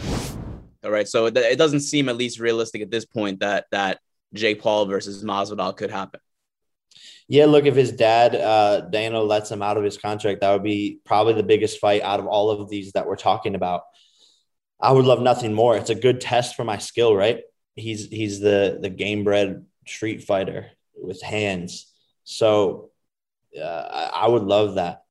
All 0.84 0.91
right, 0.91 1.08
so 1.08 1.25
it 1.25 1.58
doesn't 1.58 1.82
seem 1.82 2.08
at 2.08 2.15
least 2.15 2.39
realistic 2.39 2.82
at 2.82 2.91
this 2.91 3.06
point 3.06 3.39
that 3.39 3.65
that 3.71 3.99
Jake 4.34 4.62
Paul 4.62 4.86
versus 4.86 5.23
Masvidal 5.23 5.75
could 5.75 5.91
happen. 5.91 6.19
Yeah, 7.27 7.45
look, 7.45 7.65
if 7.65 7.75
his 7.75 7.91
dad 7.91 8.36
uh, 8.36 8.81
Dana 8.81 9.21
lets 9.21 9.51
him 9.51 9.62
out 9.62 9.77
of 9.77 9.83
his 9.83 9.97
contract, 9.97 10.41
that 10.41 10.53
would 10.53 10.63
be 10.63 10.99
probably 11.05 11.33
the 11.33 11.43
biggest 11.43 11.79
fight 11.79 12.01
out 12.01 12.19
of 12.19 12.27
all 12.27 12.49
of 12.49 12.69
these 12.69 12.93
that 12.93 13.05
we're 13.05 13.17
talking 13.17 13.55
about. 13.55 13.81
I 14.79 14.91
would 14.91 15.05
love 15.05 15.21
nothing 15.21 15.53
more. 15.53 15.75
It's 15.75 15.89
a 15.89 15.95
good 15.95 16.21
test 16.21 16.55
for 16.55 16.63
my 16.63 16.77
skill, 16.77 17.15
right? 17.15 17.41
he's 17.77 18.07
he's 18.07 18.39
the 18.39 18.79
the 18.81 18.89
game 18.89 19.23
bred 19.23 19.65
street 19.88 20.23
fighter 20.23 20.71
with 20.95 21.21
hands. 21.21 21.93
So 22.23 22.89
uh, 23.57 23.63
I, 23.63 24.10
I 24.13 24.27
would 24.27 24.43
love 24.43 24.75
that. 24.75 25.03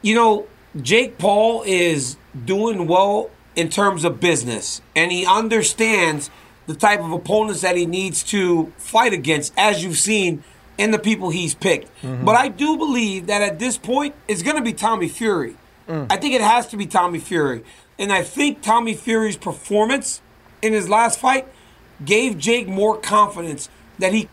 You 0.00 0.14
know, 0.14 0.46
Jake 0.80 1.18
Paul 1.18 1.62
is 1.66 2.16
doing 2.44 2.86
well 2.86 3.30
in 3.54 3.68
terms 3.68 4.04
of 4.04 4.20
business, 4.20 4.80
and 4.96 5.12
he 5.12 5.26
understands 5.26 6.30
the 6.66 6.74
type 6.74 7.00
of 7.00 7.12
opponents 7.12 7.60
that 7.60 7.76
he 7.76 7.86
needs 7.86 8.22
to 8.24 8.72
fight 8.76 9.12
against, 9.12 9.52
as 9.56 9.84
you've 9.84 9.98
seen 9.98 10.42
in 10.78 10.90
the 10.90 10.98
people 10.98 11.30
he's 11.30 11.54
picked. 11.54 11.86
Mm-hmm. 12.02 12.24
But 12.24 12.36
I 12.36 12.48
do 12.48 12.76
believe 12.76 13.26
that 13.26 13.42
at 13.42 13.58
this 13.58 13.76
point, 13.76 14.14
it's 14.26 14.42
going 14.42 14.56
to 14.56 14.62
be 14.62 14.72
Tommy 14.72 15.08
Fury. 15.08 15.56
Mm. 15.88 16.06
I 16.10 16.16
think 16.16 16.34
it 16.34 16.40
has 16.40 16.66
to 16.68 16.76
be 16.76 16.86
Tommy 16.86 17.18
Fury. 17.18 17.62
And 17.98 18.12
I 18.12 18.22
think 18.22 18.62
Tommy 18.62 18.94
Fury's 18.94 19.36
performance 19.36 20.20
in 20.62 20.72
his 20.72 20.88
last 20.88 21.20
fight 21.20 21.46
gave 22.04 22.38
Jake 22.38 22.66
more 22.66 22.96
confidence 22.96 23.68
that 23.98 24.12
he. 24.12 24.28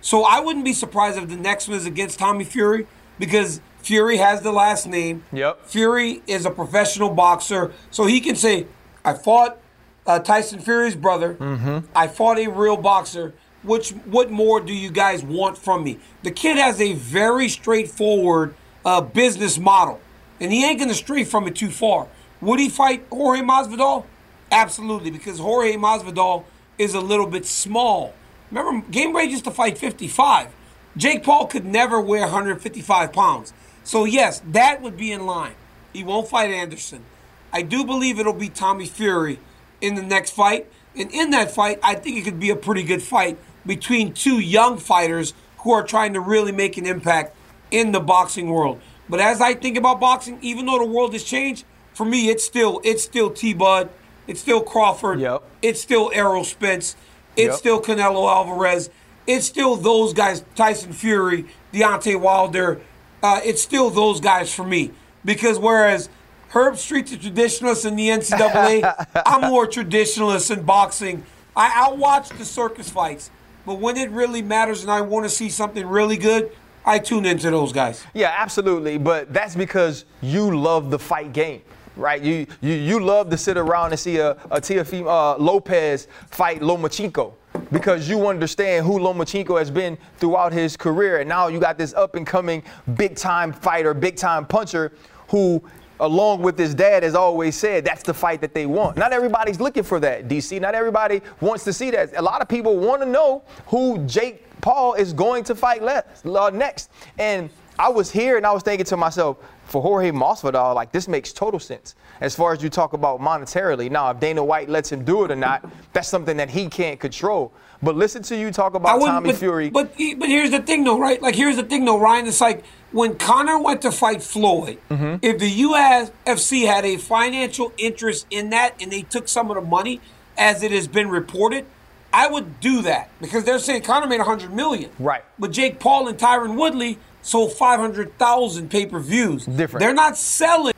So 0.00 0.24
I 0.24 0.40
wouldn't 0.40 0.64
be 0.64 0.72
surprised 0.72 1.18
if 1.18 1.28
the 1.28 1.36
next 1.36 1.68
one 1.68 1.76
is 1.76 1.86
against 1.86 2.18
Tommy 2.18 2.44
Fury 2.44 2.86
because 3.18 3.60
Fury 3.78 4.18
has 4.18 4.42
the 4.42 4.52
last 4.52 4.86
name. 4.86 5.24
Yep. 5.32 5.66
Fury 5.66 6.22
is 6.26 6.46
a 6.46 6.50
professional 6.50 7.10
boxer, 7.10 7.72
so 7.90 8.06
he 8.06 8.20
can 8.20 8.36
say, 8.36 8.66
"I 9.04 9.14
fought 9.14 9.58
uh, 10.06 10.18
Tyson 10.18 10.60
Fury's 10.60 10.96
brother. 10.96 11.34
Mm-hmm. 11.34 11.86
I 11.94 12.08
fought 12.08 12.38
a 12.38 12.48
real 12.48 12.76
boxer. 12.76 13.34
Which 13.62 13.90
what 13.90 14.30
more 14.30 14.60
do 14.60 14.74
you 14.74 14.90
guys 14.90 15.22
want 15.22 15.56
from 15.56 15.84
me?" 15.84 15.98
The 16.24 16.32
kid 16.32 16.56
has 16.56 16.80
a 16.80 16.94
very 16.94 17.48
straightforward 17.48 18.54
uh, 18.84 19.00
business 19.00 19.56
model, 19.56 20.00
and 20.40 20.52
he 20.52 20.64
ain't 20.64 20.80
gonna 20.80 20.94
stray 20.94 21.22
from 21.22 21.46
it 21.46 21.54
too 21.54 21.70
far. 21.70 22.08
Would 22.40 22.58
he 22.58 22.68
fight 22.68 23.06
Jorge 23.10 23.40
Masvidal? 23.40 24.04
Absolutely, 24.50 25.10
because 25.10 25.38
Jorge 25.38 25.76
Masvidal 25.76 26.44
is 26.76 26.94
a 26.94 27.00
little 27.00 27.26
bit 27.26 27.46
small. 27.46 28.14
Remember, 28.50 28.86
Gamebred 28.90 29.30
used 29.30 29.44
to 29.44 29.50
fight 29.50 29.78
55. 29.78 30.48
Jake 30.96 31.22
Paul 31.22 31.46
could 31.46 31.64
never 31.64 32.00
weigh 32.00 32.20
155 32.20 33.12
pounds. 33.12 33.54
So, 33.84 34.04
yes, 34.04 34.42
that 34.50 34.82
would 34.82 34.96
be 34.96 35.10
in 35.10 35.24
line. 35.24 35.54
He 35.92 36.04
won't 36.04 36.28
fight 36.28 36.50
Anderson. 36.50 37.04
I 37.52 37.62
do 37.62 37.84
believe 37.84 38.18
it'll 38.18 38.32
be 38.32 38.48
Tommy 38.48 38.86
Fury 38.86 39.38
in 39.82 39.94
the 39.96 40.02
next 40.02 40.30
fight. 40.30 40.66
And 40.96 41.10
in 41.10 41.30
that 41.30 41.50
fight, 41.50 41.78
I 41.82 41.94
think 41.94 42.16
it 42.16 42.22
could 42.22 42.40
be 42.40 42.50
a 42.50 42.56
pretty 42.56 42.82
good 42.82 43.02
fight 43.02 43.36
between 43.66 44.14
two 44.14 44.40
young 44.40 44.78
fighters 44.78 45.34
who 45.58 45.72
are 45.72 45.82
trying 45.82 46.14
to 46.14 46.20
really 46.20 46.52
make 46.52 46.76
an 46.78 46.86
impact 46.86 47.36
in 47.70 47.92
the 47.92 48.00
boxing 48.00 48.48
world. 48.48 48.80
But 49.08 49.20
as 49.20 49.40
I 49.40 49.54
think 49.54 49.76
about 49.76 50.00
boxing, 50.00 50.38
even 50.40 50.66
though 50.66 50.78
the 50.78 50.86
world 50.86 51.12
has 51.12 51.24
changed, 51.24 51.64
for 51.92 52.06
me, 52.06 52.30
it's 52.30 52.44
still 52.44 52.80
it's 52.84 53.02
still 53.02 53.30
T 53.30 53.52
Bud, 53.52 53.90
it's 54.26 54.40
still 54.40 54.62
Crawford, 54.62 55.20
yep. 55.20 55.42
it's 55.60 55.80
still 55.80 56.10
Errol 56.14 56.44
Spence, 56.44 56.96
it's 57.36 57.52
yep. 57.52 57.54
still 57.54 57.82
Canelo 57.82 58.30
Alvarez, 58.30 58.88
it's 59.26 59.46
still 59.46 59.76
those 59.76 60.14
guys, 60.14 60.44
Tyson 60.54 60.92
Fury, 60.92 61.46
Deontay 61.72 62.18
Wilder, 62.18 62.80
uh, 63.22 63.40
it's 63.44 63.62
still 63.62 63.90
those 63.90 64.20
guys 64.20 64.54
for 64.54 64.64
me. 64.64 64.90
Because 65.24 65.58
whereas 65.58 66.08
Herbstreit's 66.52 67.12
a 67.12 67.16
traditionalist 67.16 67.86
in 67.86 67.96
the 67.96 68.08
NCAA, 68.08 69.22
I'm 69.26 69.50
more 69.50 69.66
traditionalist 69.66 70.54
in 70.54 70.64
boxing. 70.64 71.24
I, 71.56 71.72
I'll 71.76 71.96
watch 71.96 72.28
the 72.28 72.44
circus 72.44 72.90
fights, 72.90 73.30
but 73.64 73.78
when 73.78 73.96
it 73.96 74.10
really 74.10 74.42
matters 74.42 74.82
and 74.82 74.90
I 74.90 75.00
want 75.00 75.24
to 75.24 75.30
see 75.30 75.48
something 75.48 75.86
really 75.86 76.18
good, 76.18 76.52
I 76.84 76.98
tune 76.98 77.24
into 77.24 77.50
those 77.50 77.72
guys. 77.72 78.04
Yeah, 78.12 78.34
absolutely. 78.36 78.98
But 78.98 79.32
that's 79.32 79.56
because 79.56 80.04
you 80.20 80.58
love 80.58 80.90
the 80.90 80.98
fight 80.98 81.32
game 81.32 81.62
right? 81.96 82.22
You 82.22 82.46
you 82.62 82.72
you 82.72 83.00
love 83.00 83.28
to 83.30 83.36
sit 83.36 83.58
around 83.58 83.90
and 83.90 84.00
see 84.00 84.16
a, 84.16 84.30
a 84.50 84.60
Teofimo 84.60 85.06
uh, 85.06 85.36
Lopez 85.36 86.08
fight 86.30 86.60
Lomachenko 86.60 87.34
because 87.70 88.08
you 88.08 88.26
understand 88.26 88.86
who 88.86 88.98
Lomachenko 88.98 89.58
has 89.58 89.70
been 89.70 89.98
throughout 90.16 90.52
his 90.52 90.76
career, 90.76 91.20
and 91.20 91.28
now 91.28 91.48
you 91.48 91.60
got 91.60 91.76
this 91.76 91.92
up 91.94 92.14
and 92.14 92.26
coming 92.26 92.62
big 92.96 93.14
time 93.14 93.52
fighter, 93.52 93.94
big 93.94 94.16
time 94.16 94.46
puncher 94.46 94.92
who. 95.28 95.62
Along 96.02 96.42
with 96.42 96.58
his 96.58 96.74
dad, 96.74 97.04
has 97.04 97.14
always 97.14 97.56
said 97.56 97.84
that's 97.84 98.02
the 98.02 98.12
fight 98.12 98.40
that 98.40 98.54
they 98.54 98.66
want. 98.66 98.96
Not 98.96 99.12
everybody's 99.12 99.60
looking 99.60 99.84
for 99.84 100.00
that, 100.00 100.26
DC. 100.26 100.60
Not 100.60 100.74
everybody 100.74 101.22
wants 101.40 101.62
to 101.62 101.72
see 101.72 101.92
that. 101.92 102.16
A 102.16 102.22
lot 102.22 102.42
of 102.42 102.48
people 102.48 102.76
want 102.76 103.02
to 103.02 103.06
know 103.06 103.44
who 103.66 103.98
Jake 104.06 104.44
Paul 104.60 104.94
is 104.94 105.12
going 105.12 105.44
to 105.44 105.54
fight 105.54 105.80
uh, 105.82 106.50
next. 106.50 106.90
And 107.18 107.50
I 107.78 107.88
was 107.88 108.10
here 108.10 108.36
and 108.36 108.44
I 108.44 108.52
was 108.52 108.64
thinking 108.64 108.84
to 108.86 108.96
myself, 108.96 109.38
for 109.64 109.80
Jorge 109.80 110.10
Masvidal, 110.10 110.74
like 110.74 110.92
this 110.92 111.08
makes 111.08 111.32
total 111.32 111.58
sense 111.58 111.94
as 112.20 112.34
far 112.34 112.52
as 112.52 112.62
you 112.62 112.68
talk 112.68 112.92
about 112.92 113.20
monetarily. 113.20 113.90
Now, 113.90 114.10
if 114.10 114.20
Dana 114.20 114.44
White 114.44 114.68
lets 114.68 114.90
him 114.92 115.04
do 115.04 115.24
it 115.24 115.30
or 115.30 115.36
not, 115.36 115.64
that's 115.92 116.08
something 116.08 116.36
that 116.36 116.50
he 116.50 116.68
can't 116.68 117.00
control. 117.00 117.52
But 117.82 117.96
listen 117.96 118.22
to 118.24 118.36
you 118.36 118.50
talk 118.52 118.74
about 118.74 119.00
Tommy 119.00 119.30
but, 119.30 119.38
Fury. 119.38 119.70
But 119.70 119.96
but 119.96 120.28
here's 120.28 120.50
the 120.50 120.60
thing, 120.60 120.84
though, 120.84 120.98
right? 120.98 121.20
Like 121.20 121.34
here's 121.34 121.56
the 121.56 121.64
thing, 121.64 121.84
though, 121.84 121.98
Ryan. 121.98 122.26
It's 122.26 122.40
like 122.40 122.64
when 122.92 123.16
Conor 123.16 123.58
went 123.58 123.82
to 123.82 123.90
fight 123.90 124.22
Floyd. 124.22 124.78
Mm-hmm. 124.90 125.16
If 125.22 125.38
the 125.38 125.50
UFC 125.50 126.66
had 126.66 126.84
a 126.84 126.96
financial 126.96 127.72
interest 127.78 128.26
in 128.30 128.50
that 128.50 128.74
and 128.80 128.92
they 128.92 129.02
took 129.02 129.28
some 129.28 129.50
of 129.50 129.56
the 129.56 129.62
money, 129.62 130.00
as 130.38 130.62
it 130.62 130.70
has 130.70 130.86
been 130.86 131.08
reported, 131.08 131.66
I 132.12 132.28
would 132.28 132.60
do 132.60 132.82
that 132.82 133.10
because 133.20 133.44
they're 133.44 133.58
saying 133.58 133.82
Conor 133.82 134.06
made 134.06 134.18
100 134.18 134.52
million. 134.52 134.90
Right. 134.98 135.24
But 135.38 135.50
Jake 135.50 135.80
Paul 135.80 136.08
and 136.08 136.18
Tyron 136.18 136.56
Woodley 136.56 136.98
sold 137.22 137.52
500,000 137.52 138.70
pay 138.70 138.86
per 138.86 139.00
views. 139.00 139.46
Different. 139.46 139.80
They're 139.80 139.94
not 139.94 140.16
selling 140.16 140.74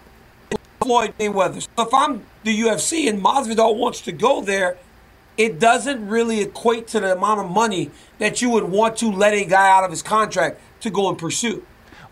Floyd 0.81 1.14
Mayweather. 1.19 1.67
So 1.77 1.87
if 1.87 1.93
I'm 1.93 2.25
the 2.45 2.61
UFC 2.61 3.09
and 3.09 3.23
Masvidal 3.23 3.77
wants 3.77 4.01
to 4.03 4.12
go 4.12 4.40
there, 4.43 4.77
it 5.37 5.59
doesn't 5.59 6.09
really 6.09 6.40
equate 6.40 6.87
to 6.88 7.01
the 7.01 7.12
amount 7.12 7.40
of 7.40 7.51
money 7.51 7.90
that 8.18 8.40
you 8.40 8.51
would 8.51 8.64
want 8.64 8.97
to 8.99 9.11
let 9.11 9.35
a 9.35 9.44
guy 9.44 9.70
out 9.70 9.85
of 9.85 9.90
his 9.90 10.03
contract 10.03 10.61
to 10.81 10.90
go 10.90 11.09
and 11.09 11.18
pursue. 11.18 11.64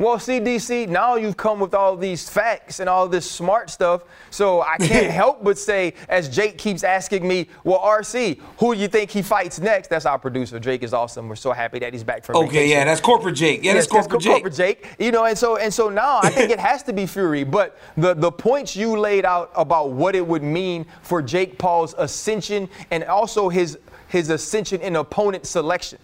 Well, 0.03 0.17
CDC, 0.17 0.88
now 0.88 1.15
you've 1.15 1.37
come 1.37 1.61
with 1.61 1.75
all 1.75 1.97
these 1.97 2.29
facts 2.29 2.81
and 2.81 2.88
all 2.88 3.07
this 3.07 3.31
smart 3.31 3.71
stuff. 3.71 4.03
So 4.31 4.61
I 4.61 4.77
can't 4.77 5.12
help 5.23 5.45
but 5.45 5.57
say, 5.57 5.95
as 6.09 6.29
Jake 6.29 6.59
keeps 6.59 6.83
asking 6.83 7.27
me, 7.29 7.47
well, 7.62 7.79
RC, 7.79 8.41
who 8.59 8.75
do 8.75 8.81
you 8.81 8.88
think 8.88 9.12
he 9.12 9.23
fights 9.23 9.61
next? 9.61 9.87
That's 9.87 10.05
our 10.05 10.19
producer. 10.19 10.59
Jake 10.59 10.83
is 10.83 10.93
awesome. 10.93 11.29
We're 11.29 11.37
so 11.37 11.53
happy 11.53 11.79
that 11.79 11.93
he's 11.93 12.03
back 12.03 12.25
from 12.25 12.35
Okay, 12.35 12.47
vacation. 12.47 12.71
yeah, 12.71 12.85
that's 12.85 13.01
corporate 13.01 13.37
Jake. 13.37 13.62
Yeah, 13.62 13.75
that's 13.75 13.87
yes, 13.87 13.93
corporate 13.93 14.23
Jake. 14.23 14.33
Corporate 14.33 14.55
Jake. 14.55 14.88
You 14.99 15.12
know, 15.12 15.25
and 15.25 15.38
so 15.38 15.57
and 15.57 15.73
so 15.73 15.88
now 15.88 16.19
I 16.21 16.31
think 16.31 16.51
it 16.51 16.59
has 16.71 16.83
to 16.83 16.93
be 16.93 17.07
Fury. 17.07 17.45
But 17.45 17.79
the 17.97 18.12
the 18.12 18.33
points 18.33 18.75
you 18.75 18.99
laid 18.99 19.25
out 19.25 19.53
about 19.55 19.93
what 19.93 20.17
it 20.17 20.27
would 20.27 20.43
mean 20.43 20.85
for 21.03 21.23
Jake 21.23 21.59
Paul's 21.59 21.95
ascension 21.97 22.69
and 22.91 23.05
also 23.05 23.49
his 23.49 23.79
his 24.09 24.31
ascension 24.31 24.81
in 24.81 24.97
opponent 24.97 25.47
selection 25.47 26.01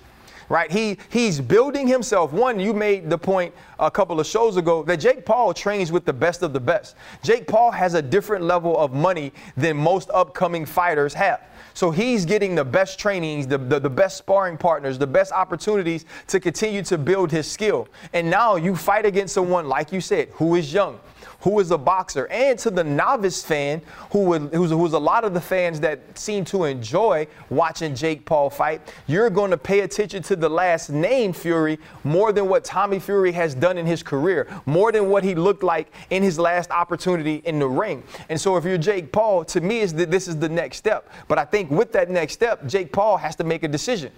right? 0.49 0.71
He 0.71 0.99
he's 1.11 1.41
building 1.41 1.87
himself. 1.87 2.33
One, 2.33 2.59
you 2.59 2.73
made 2.73 3.11
the 3.11 3.19
point 3.19 3.55
a 3.79 3.91
couple 3.91 4.19
of 4.21 4.27
shows 4.27 4.57
ago 4.57 4.83
that 4.85 4.97
Jake 4.97 5.25
Paul 5.25 5.55
trains 5.55 5.93
with 5.93 6.05
the 6.05 6.13
best 6.13 6.43
of 6.43 6.53
the 6.53 6.61
best. 6.61 6.97
Jake 7.23 7.47
Paul 7.47 7.71
has 7.71 7.95
a 7.95 8.03
different 8.03 8.45
level 8.45 8.77
of 8.77 8.93
money 8.93 9.33
than 9.57 9.77
most 9.77 10.11
upcoming 10.13 10.67
fighters 10.67 11.15
have. 11.15 11.43
So 11.75 11.93
he's 11.93 12.25
getting 12.25 12.57
the 12.57 12.65
best 12.65 12.99
trainings, 12.99 13.47
the, 13.47 13.57
the, 13.57 13.79
the, 13.79 13.91
best 13.91 14.17
sparring 14.17 14.57
partners, 14.57 14.99
the 14.99 15.07
best 15.07 15.31
opportunities 15.31 16.07
to 16.27 16.41
continue 16.41 16.83
to 16.83 16.99
build 16.99 17.31
his 17.31 17.49
skill. 17.49 17.87
And 18.13 18.29
now 18.29 18.57
you 18.57 18.75
fight 18.75 19.07
against 19.07 19.35
someone, 19.35 19.69
like 19.69 19.93
you 19.93 20.01
said, 20.01 20.29
who 20.33 20.57
is 20.57 20.73
young, 20.73 20.99
who 21.41 21.61
is 21.61 21.71
a 21.71 21.79
boxer, 21.79 22.27
and 22.29 22.59
to 22.59 22.71
the 22.71 22.83
novice 22.83 23.45
fan, 23.45 23.81
who 24.11 24.25
would, 24.25 24.53
who's, 24.53 24.71
who's 24.71 24.93
a 24.93 24.99
lot 24.99 25.25
of 25.25 25.35
the 25.35 25.41
fans 25.41 25.79
that 25.81 26.01
seem 26.19 26.45
to 26.47 26.65
enjoy 26.65 27.27
watching 27.49 27.95
Jake 27.95 28.25
Paul 28.25 28.51
fight, 28.51 28.81
you're 29.07 29.31
going 29.31 29.51
to 29.53 29.57
pay 29.57 29.81
attention 29.81 30.23
to 30.25 30.37
the 30.37 30.49
last 30.49 30.91
name 30.91 31.33
Fury 31.33 31.79
more 32.03 32.33
than 32.33 32.49
what 32.49 32.65
Tommy 32.65 32.99
Fury 32.99 33.33
has 33.33 33.55
done 33.55 33.79
in 33.79 33.87
his 33.87 34.03
career, 34.03 34.49
more 34.67 34.91
than 34.91 35.11
what 35.11 35.23
he 35.23 35.35
looked 35.35 35.63
like 35.63 35.93
in 36.11 36.23
his 36.23 36.39
last 36.39 36.71
opportunity 36.71 37.37
in 37.45 37.59
the 37.59 37.69
ring. 37.69 38.03
And 38.29 38.41
so 38.41 38.57
if 38.57 38.65
you're 38.65 38.79
Jake 38.79 39.13
Paul, 39.13 39.45
to 39.47 39.61
me, 39.61 39.79
is 39.79 39.95
that 39.95 40.11
this 40.11 40.27
is 40.27 40.37
the 40.39 40.49
next 40.49 40.79
step. 40.79 41.11
But 41.29 41.39
I 41.39 41.45
think 41.45 41.71
with 41.71 41.93
that 41.93 42.11
next 42.11 42.33
step, 42.33 42.67
Jake 42.67 42.93
Paul 42.93 43.17
has 43.17 43.37
to 43.37 43.45
make 43.45 43.63
a 43.63 43.69
decision. 43.69 44.11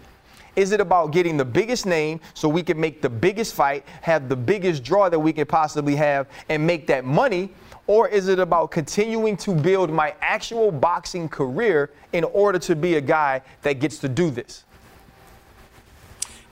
Is 0.57 0.73
it 0.73 0.81
about 0.81 1.13
getting 1.13 1.37
the 1.37 1.45
biggest 1.45 1.87
name 1.87 2.21
so 2.35 2.49
we 2.49 2.63
can 2.63 2.81
make 2.81 3.03
the 3.03 3.11
biggest 3.11 3.55
fight, 3.55 3.85
have 4.03 4.29
the 4.29 4.37
biggest 4.37 4.83
draw 4.83 5.09
that 5.09 5.19
we 5.19 5.33
can 5.33 5.47
possibly 5.47 5.97
have, 5.97 6.27
and 6.49 6.67
make 6.67 6.87
that 6.89 7.05
money? 7.05 7.51
Or 7.87 8.09
is 8.09 8.29
it 8.29 8.39
about 8.39 8.71
continuing 8.71 9.37
to 9.39 9.55
build 9.55 9.91
my 9.91 10.15
actual 10.21 10.71
boxing 10.71 11.29
career 11.29 11.91
in 12.13 12.25
order 12.25 12.59
to 12.61 12.77
be 12.77 12.95
a 12.95 13.01
guy 13.01 13.43
that 13.63 13.81
gets 13.81 13.99
to 13.99 14.09
do 14.09 14.31
this? 14.31 14.65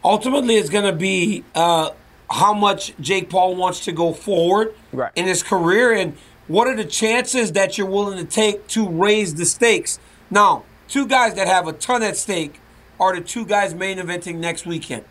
Ultimately, 0.04 0.56
it's 0.56 0.70
going 0.70 0.84
to 0.84 0.92
be 0.92 1.44
uh, 1.54 1.90
how 2.30 2.54
much 2.54 2.92
Jake 3.00 3.30
Paul 3.30 3.56
wants 3.56 3.84
to 3.84 3.92
go 3.92 4.12
forward 4.12 4.74
right. 4.92 5.12
in 5.16 5.26
his 5.26 5.42
career 5.42 5.92
and 5.92 6.16
what 6.46 6.66
are 6.66 6.76
the 6.76 6.84
chances 6.84 7.52
that 7.52 7.76
you're 7.76 7.86
willing 7.86 8.18
to 8.18 8.24
take 8.24 8.66
to 8.68 8.88
raise 8.88 9.34
the 9.34 9.44
stakes. 9.44 9.98
Now, 10.30 10.64
two 10.88 11.06
guys 11.06 11.34
that 11.34 11.46
have 11.46 11.68
a 11.68 11.72
ton 11.72 12.02
at 12.02 12.16
stake 12.16 12.60
are 13.00 13.14
the 13.14 13.20
two 13.20 13.44
guys 13.44 13.74
main 13.74 13.98
eventing 13.98 14.36
next 14.36 14.66
weekend 14.66 15.04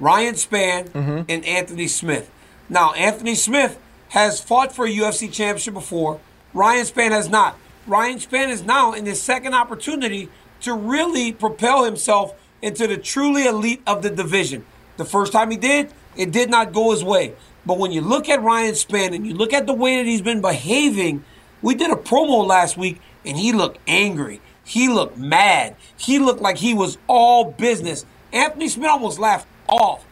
Ryan 0.00 0.34
Spann 0.34 0.88
mm-hmm. 0.88 1.22
and 1.28 1.44
Anthony 1.44 1.88
Smith. 1.88 2.30
Now, 2.68 2.92
Anthony 2.94 3.34
Smith 3.34 3.78
has 4.10 4.40
fought 4.40 4.74
for 4.74 4.86
a 4.86 4.90
UFC 4.90 5.32
championship 5.32 5.74
before, 5.74 6.20
Ryan 6.52 6.86
Spann 6.86 7.10
has 7.10 7.28
not. 7.28 7.58
Ryan 7.86 8.18
Spann 8.18 8.48
is 8.48 8.62
now 8.62 8.92
in 8.92 9.06
his 9.06 9.20
second 9.20 9.54
opportunity 9.54 10.28
to 10.60 10.72
really 10.72 11.32
propel 11.32 11.84
himself 11.84 12.34
into 12.62 12.86
the 12.86 12.96
truly 12.96 13.46
elite 13.46 13.82
of 13.86 14.02
the 14.02 14.10
division. 14.10 14.64
The 14.96 15.04
first 15.04 15.32
time 15.32 15.50
he 15.50 15.56
did, 15.56 15.92
it 16.16 16.30
did 16.30 16.48
not 16.48 16.72
go 16.72 16.92
his 16.92 17.04
way. 17.04 17.34
But 17.66 17.78
when 17.78 17.92
you 17.92 18.00
look 18.00 18.28
at 18.28 18.42
Ryan 18.42 18.74
Spann 18.74 19.14
and 19.14 19.26
you 19.26 19.34
look 19.34 19.52
at 19.52 19.66
the 19.66 19.74
way 19.74 19.96
that 19.96 20.06
he's 20.06 20.22
been 20.22 20.40
behaving, 20.40 21.24
we 21.60 21.74
did 21.74 21.90
a 21.90 21.96
promo 21.96 22.46
last 22.46 22.76
week 22.76 23.00
and 23.24 23.36
he 23.36 23.52
looked 23.52 23.78
angry. 23.86 24.40
He 24.64 24.88
looked 24.88 25.18
mad. 25.18 25.76
He 25.96 26.18
looked 26.18 26.40
like 26.40 26.58
he 26.58 26.74
was 26.74 26.98
all 27.06 27.50
business. 27.52 28.04
Anthony 28.32 28.68
Smith 28.68 28.90
almost 28.90 29.18
laughed 29.18 29.46
off. 29.68 30.04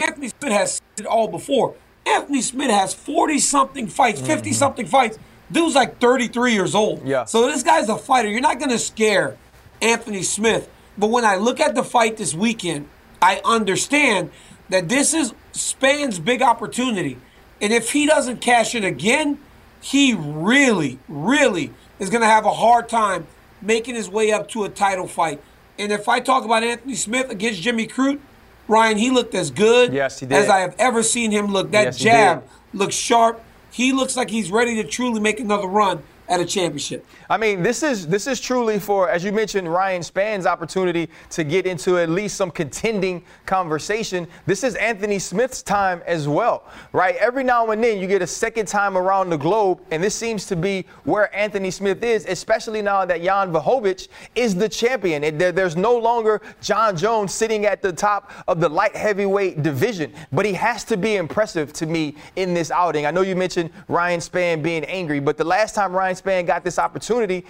Anthony 0.00 0.28
Smith 0.28 0.52
has 0.52 0.74
said 0.74 0.82
it 1.00 1.06
all 1.06 1.28
before. 1.28 1.74
Anthony 2.06 2.40
Smith 2.40 2.70
has 2.70 2.94
40 2.94 3.38
something 3.38 3.86
fights, 3.88 4.20
mm-hmm. 4.20 4.32
50 4.32 4.52
something 4.52 4.86
fights. 4.86 5.18
Dude's 5.50 5.74
like 5.74 5.98
33 5.98 6.52
years 6.52 6.74
old. 6.74 7.06
Yeah. 7.06 7.24
So 7.24 7.46
this 7.46 7.62
guy's 7.62 7.88
a 7.88 7.98
fighter. 7.98 8.28
You're 8.28 8.40
not 8.40 8.58
going 8.58 8.70
to 8.70 8.78
scare 8.78 9.36
Anthony 9.82 10.22
Smith. 10.22 10.70
But 10.96 11.10
when 11.10 11.24
I 11.24 11.36
look 11.36 11.60
at 11.60 11.74
the 11.74 11.84
fight 11.84 12.16
this 12.16 12.34
weekend, 12.34 12.88
I 13.20 13.40
understand 13.44 14.30
that 14.68 14.88
this 14.88 15.14
is 15.14 15.34
Spann's 15.52 16.18
big 16.18 16.42
opportunity. 16.42 17.18
And 17.60 17.72
if 17.72 17.92
he 17.92 18.06
doesn't 18.06 18.40
cash 18.40 18.74
in 18.74 18.84
again, 18.84 19.38
he 19.80 20.14
really, 20.14 20.98
really 21.08 21.72
is 21.98 22.10
going 22.10 22.20
to 22.20 22.28
have 22.28 22.44
a 22.44 22.52
hard 22.52 22.88
time 22.88 23.26
making 23.60 23.94
his 23.94 24.08
way 24.08 24.32
up 24.32 24.48
to 24.48 24.64
a 24.64 24.68
title 24.68 25.06
fight. 25.06 25.42
And 25.78 25.92
if 25.92 26.08
I 26.08 26.20
talk 26.20 26.44
about 26.44 26.62
Anthony 26.62 26.94
Smith 26.94 27.30
against 27.30 27.62
Jimmy 27.62 27.86
Crute, 27.86 28.20
Ryan, 28.66 28.98
he 28.98 29.10
looked 29.10 29.34
as 29.34 29.50
good 29.50 29.92
Yes, 29.92 30.22
as 30.22 30.48
I 30.48 30.60
have 30.60 30.74
ever 30.78 31.02
seen 31.02 31.30
him 31.30 31.46
look. 31.46 31.70
That 31.70 31.84
Yes, 31.84 31.98
jab 31.98 32.44
looks 32.74 32.94
sharp. 32.94 33.42
He 33.70 33.92
looks 33.92 34.16
like 34.16 34.30
he's 34.30 34.50
ready 34.50 34.74
to 34.82 34.84
truly 34.84 35.20
make 35.20 35.40
another 35.40 35.66
run 35.66 36.02
at 36.28 36.40
a 36.40 36.44
championship. 36.44 37.06
I 37.30 37.36
mean, 37.36 37.62
this 37.62 37.82
is 37.82 38.06
this 38.06 38.26
is 38.26 38.40
truly 38.40 38.78
for, 38.78 39.08
as 39.08 39.24
you 39.24 39.32
mentioned, 39.32 39.72
Ryan 39.72 40.02
Spann's 40.02 40.46
opportunity 40.46 41.08
to 41.30 41.44
get 41.44 41.66
into 41.66 41.98
at 41.98 42.10
least 42.10 42.36
some 42.36 42.50
contending 42.50 43.24
conversation. 43.46 44.26
This 44.46 44.62
is 44.62 44.74
Anthony 44.74 45.18
Smith's 45.18 45.62
time 45.62 46.02
as 46.06 46.28
well, 46.28 46.64
right? 46.92 47.16
Every 47.16 47.44
now 47.44 47.70
and 47.70 47.82
then 47.82 47.98
you 47.98 48.06
get 48.06 48.22
a 48.22 48.26
second 48.26 48.66
time 48.66 48.96
around 48.96 49.30
the 49.30 49.38
globe, 49.38 49.80
and 49.90 50.02
this 50.02 50.14
seems 50.14 50.46
to 50.46 50.56
be 50.56 50.84
where 51.04 51.34
Anthony 51.34 51.70
Smith 51.70 52.02
is, 52.02 52.26
especially 52.26 52.82
now 52.82 53.04
that 53.04 53.22
Jan 53.22 53.52
Błachowicz 53.52 54.08
is 54.34 54.54
the 54.54 54.68
champion. 54.68 55.38
There's 55.38 55.76
no 55.76 55.96
longer 55.96 56.40
Jon 56.60 56.96
Jones 56.96 57.32
sitting 57.32 57.64
at 57.66 57.82
the 57.82 57.92
top 57.92 58.30
of 58.46 58.60
the 58.60 58.68
light 58.68 58.94
heavyweight 58.94 59.62
division, 59.62 60.12
but 60.32 60.44
he 60.44 60.52
has 60.52 60.84
to 60.84 60.96
be 60.96 61.16
impressive 61.16 61.72
to 61.74 61.86
me 61.86 62.16
in 62.36 62.54
this 62.54 62.70
outing. 62.70 63.06
I 63.06 63.10
know 63.10 63.22
you 63.22 63.36
mentioned 63.36 63.70
Ryan 63.88 64.20
Spann 64.20 64.62
being 64.62 64.84
angry, 64.84 65.20
but 65.20 65.36
the 65.36 65.44
last 65.44 65.74
time 65.74 65.92
Ryan 65.92 66.16
Spann 66.20 66.46
got 66.46 66.64
this 66.64 66.78
opportunity, 66.78 67.44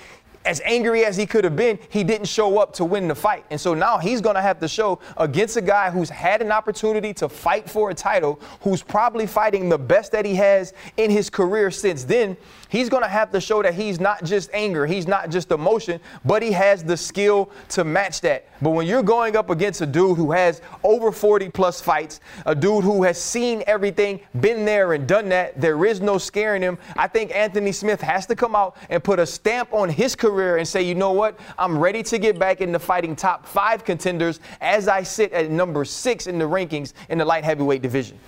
as 0.45 0.63
angry 0.65 1.05
as 1.05 1.17
he 1.17 1.27
could 1.27 1.45
have 1.45 1.57
been, 1.57 1.79
he 1.91 2.03
didn't 2.03 2.27
show 2.27 2.59
up 2.59 2.73
to 2.75 2.85
win 2.85 3.09
the 3.09 3.15
fight. 3.15 3.45
And 3.51 3.61
so 3.61 3.75
now 3.75 3.99
he's 3.99 4.21
going 4.21 4.37
to 4.37 4.41
have 4.41 4.59
to 4.61 4.69
show 4.69 4.99
against 5.17 5.57
a 5.57 5.61
guy 5.61 5.91
who's 5.91 6.09
had 6.09 6.41
an 6.41 6.53
opportunity 6.53 7.13
to 7.15 7.29
fight 7.29 7.69
for 7.69 7.91
a 7.91 7.95
title, 7.95 8.41
who's 8.63 8.83
probably 8.83 9.27
fighting 9.27 9.69
the 9.69 9.79
best 9.79 10.13
that 10.13 10.25
he 10.25 10.35
has 10.37 10.73
in 10.97 11.11
his 11.11 11.29
career 11.29 11.71
since 11.71 12.05
then. 12.05 12.37
He's 12.69 12.89
going 12.91 13.03
to 13.03 13.09
have 13.09 13.31
to 13.33 13.41
show 13.41 13.63
that 13.63 13.75
he's 13.75 13.99
not 13.99 14.25
just 14.25 14.51
anger, 14.53 14.87
he's 14.87 15.07
not 15.07 15.31
just 15.31 15.51
emotion, 15.51 16.01
but 16.25 16.43
he 16.43 16.53
has 16.53 16.85
the 16.85 16.97
skill 16.97 17.51
to 17.71 17.85
match 17.85 18.21
that. 18.21 18.47
But 18.61 18.71
when 18.71 18.87
you're 18.87 19.03
going 19.03 19.37
up 19.37 19.49
against 19.49 19.81
a 19.81 19.87
dude 19.87 20.19
who 20.19 20.33
has 20.33 20.61
over 20.85 21.11
40 21.11 21.49
plus 21.49 21.81
fights, 21.81 22.21
a 22.45 22.55
dude 22.55 22.85
who 22.85 23.05
has 23.05 23.21
seen 23.21 23.63
everything, 23.67 24.21
been 24.41 24.67
there 24.67 24.93
and 24.93 25.07
done 25.07 25.31
that, 25.31 25.59
there 25.59 25.85
is 25.87 26.01
no 26.01 26.19
scaring 26.19 26.61
him. 26.61 26.77
I 26.97 27.07
think 27.07 27.35
Anthony 27.35 27.73
Smith 27.73 28.03
has 28.03 28.27
to 28.27 28.37
come 28.37 28.55
out 28.55 28.77
and 28.91 29.03
put 29.03 29.19
a 29.19 29.27
stamp 29.27 29.73
on 29.73 29.89
his 29.89 30.15
career 30.15 30.59
and 30.59 30.69
say, 30.69 30.83
you 30.83 30.95
know 30.95 31.13
what? 31.13 31.39
I'm 31.59 31.79
ready 31.79 32.03
to 32.03 32.19
get 32.19 32.39
back 32.39 32.61
into 32.61 32.79
fighting 32.79 33.17
top 33.17 33.47
five 33.47 33.85
contenders 33.85 34.41
as 34.61 34.89
I 34.89 35.05
sit 35.05 35.33
at 35.33 35.51
number 35.51 35.85
six 35.85 36.27
in 36.27 36.39
the 36.39 36.45
rankings 36.45 36.93
in 37.09 37.19
the 37.19 37.25
light 37.25 37.45
heavyweight 37.45 37.81
division. 37.81 38.19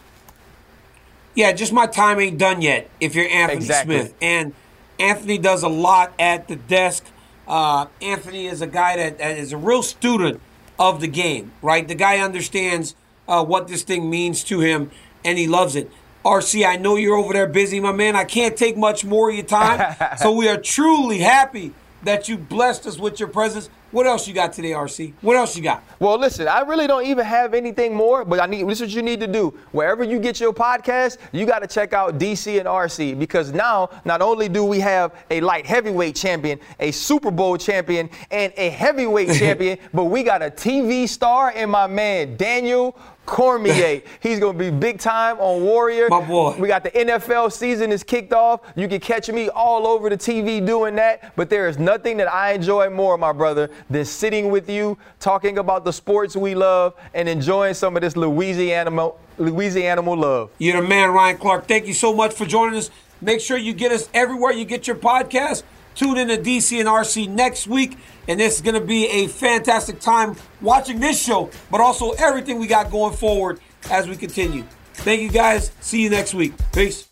Yeah, 1.40 1.52
just 1.52 1.72
my 1.72 1.86
time 1.86 2.20
ain't 2.20 2.36
done 2.36 2.60
yet 2.60 2.90
if 3.00 3.14
you're 3.14 3.26
Anthony 3.26 3.56
Exactly. 3.56 3.98
Smith. 3.98 4.14
And 4.20 4.52
Anthony 4.98 5.38
does 5.38 5.62
a 5.62 5.70
lot 5.70 6.12
at 6.18 6.48
the 6.48 6.56
desk. 6.56 7.06
Uh, 7.48 7.86
Anthony 8.02 8.46
is 8.46 8.60
a 8.60 8.66
guy 8.66 8.96
that, 8.96 9.16
that 9.16 9.38
is 9.38 9.54
a 9.54 9.56
real 9.56 9.82
student 9.82 10.38
of 10.78 11.00
the 11.00 11.06
game, 11.06 11.52
right? 11.62 11.88
The 11.88 11.94
guy 11.94 12.18
understands 12.18 12.94
uh, 13.26 13.42
what 13.42 13.68
this 13.68 13.84
thing 13.84 14.10
means 14.10 14.44
to 14.44 14.60
him, 14.60 14.90
and 15.24 15.38
he 15.38 15.46
loves 15.46 15.76
it. 15.76 15.90
RC, 16.26 16.66
I 16.66 16.76
know 16.76 16.96
you're 16.96 17.16
over 17.16 17.32
there 17.32 17.46
busy, 17.46 17.80
my 17.80 17.92
man. 17.92 18.16
I 18.16 18.24
can't 18.24 18.54
take 18.54 18.76
much 18.76 19.06
more 19.06 19.30
of 19.30 19.34
your 19.34 19.46
time. 19.46 19.96
so 20.18 20.32
we 20.32 20.46
are 20.46 20.60
truly 20.60 21.20
happy 21.20 21.72
that 22.02 22.28
you 22.28 22.36
blessed 22.36 22.86
us 22.86 22.98
with 22.98 23.18
your 23.18 23.30
presence. 23.30 23.70
What 23.92 24.06
else 24.06 24.28
you 24.28 24.34
got 24.34 24.52
today, 24.52 24.70
RC? 24.70 25.14
What 25.20 25.36
else 25.36 25.56
you 25.56 25.64
got? 25.64 25.82
Well, 25.98 26.16
listen, 26.16 26.46
I 26.46 26.60
really 26.60 26.86
don't 26.86 27.04
even 27.06 27.24
have 27.24 27.54
anything 27.54 27.92
more, 27.92 28.24
but 28.24 28.40
I 28.40 28.46
need 28.46 28.68
this 28.68 28.80
is 28.80 28.88
what 28.88 28.94
you 28.94 29.02
need 29.02 29.18
to 29.18 29.26
do. 29.26 29.52
Wherever 29.72 30.04
you 30.04 30.20
get 30.20 30.38
your 30.38 30.52
podcast, 30.52 31.18
you 31.32 31.44
got 31.44 31.58
to 31.58 31.66
check 31.66 31.92
out 31.92 32.16
DC 32.16 32.56
and 32.58 32.68
RC 32.68 33.18
because 33.18 33.52
now 33.52 33.90
not 34.04 34.22
only 34.22 34.48
do 34.48 34.64
we 34.64 34.78
have 34.78 35.12
a 35.30 35.40
light 35.40 35.66
heavyweight 35.66 36.14
champion, 36.14 36.60
a 36.78 36.92
Super 36.92 37.32
Bowl 37.32 37.56
champion, 37.56 38.08
and 38.30 38.52
a 38.56 38.70
heavyweight 38.70 39.32
champion, 39.38 39.76
but 39.92 40.04
we 40.04 40.22
got 40.22 40.40
a 40.40 40.50
TV 40.50 41.08
star 41.08 41.52
and 41.56 41.68
my 41.68 41.88
man 41.88 42.36
Daniel 42.36 42.96
Cormier. 43.26 44.02
He's 44.20 44.40
gonna 44.40 44.58
be 44.58 44.70
big 44.70 44.98
time 44.98 45.38
on 45.38 45.62
Warrior. 45.62 46.08
My 46.08 46.20
boy. 46.20 46.56
We 46.58 46.68
got 46.68 46.82
the 46.82 46.90
NFL 46.90 47.52
season 47.52 47.92
is 47.92 48.02
kicked 48.02 48.32
off. 48.32 48.60
You 48.76 48.88
can 48.88 49.00
catch 49.00 49.28
me 49.28 49.48
all 49.48 49.86
over 49.86 50.10
the 50.10 50.16
TV 50.16 50.64
doing 50.64 50.96
that. 50.96 51.34
But 51.36 51.50
there 51.50 51.68
is 51.68 51.78
nothing 51.78 52.16
that 52.18 52.32
I 52.32 52.52
enjoy 52.52 52.90
more, 52.90 53.16
my 53.16 53.32
brother, 53.32 53.70
than 53.88 54.04
sitting 54.04 54.50
with 54.50 54.68
you, 54.68 54.98
talking 55.18 55.58
about 55.58 55.84
the 55.84 55.92
sports 55.92 56.36
we 56.36 56.54
love, 56.54 56.94
and 57.14 57.28
enjoying 57.28 57.74
some 57.74 57.96
of 57.96 58.02
this 58.02 58.16
Louisiana 58.16 59.10
Louisiana 59.38 60.00
love. 60.02 60.50
You're 60.58 60.82
the 60.82 60.88
man, 60.88 61.10
Ryan 61.10 61.38
Clark. 61.38 61.66
Thank 61.66 61.86
you 61.86 61.94
so 61.94 62.14
much 62.14 62.34
for 62.34 62.46
joining 62.46 62.78
us. 62.78 62.90
Make 63.20 63.40
sure 63.40 63.56
you 63.56 63.72
get 63.72 63.92
us 63.92 64.08
everywhere 64.14 64.52
you 64.52 64.64
get 64.64 64.86
your 64.86 64.96
podcast. 64.96 65.62
Tune 66.00 66.16
in 66.16 66.28
to 66.28 66.38
DC 66.38 66.80
and 66.80 66.88
RC 66.88 67.28
next 67.28 67.66
week. 67.66 67.98
And 68.26 68.40
is 68.40 68.62
going 68.62 68.74
to 68.74 68.80
be 68.80 69.06
a 69.06 69.26
fantastic 69.26 70.00
time 70.00 70.34
watching 70.62 70.98
this 70.98 71.22
show, 71.22 71.50
but 71.70 71.82
also 71.82 72.12
everything 72.12 72.58
we 72.58 72.68
got 72.68 72.90
going 72.90 73.14
forward 73.14 73.60
as 73.90 74.08
we 74.08 74.16
continue. 74.16 74.64
Thank 74.94 75.20
you 75.20 75.28
guys. 75.28 75.72
See 75.80 76.02
you 76.02 76.08
next 76.08 76.32
week. 76.32 76.54
Peace. 76.72 77.09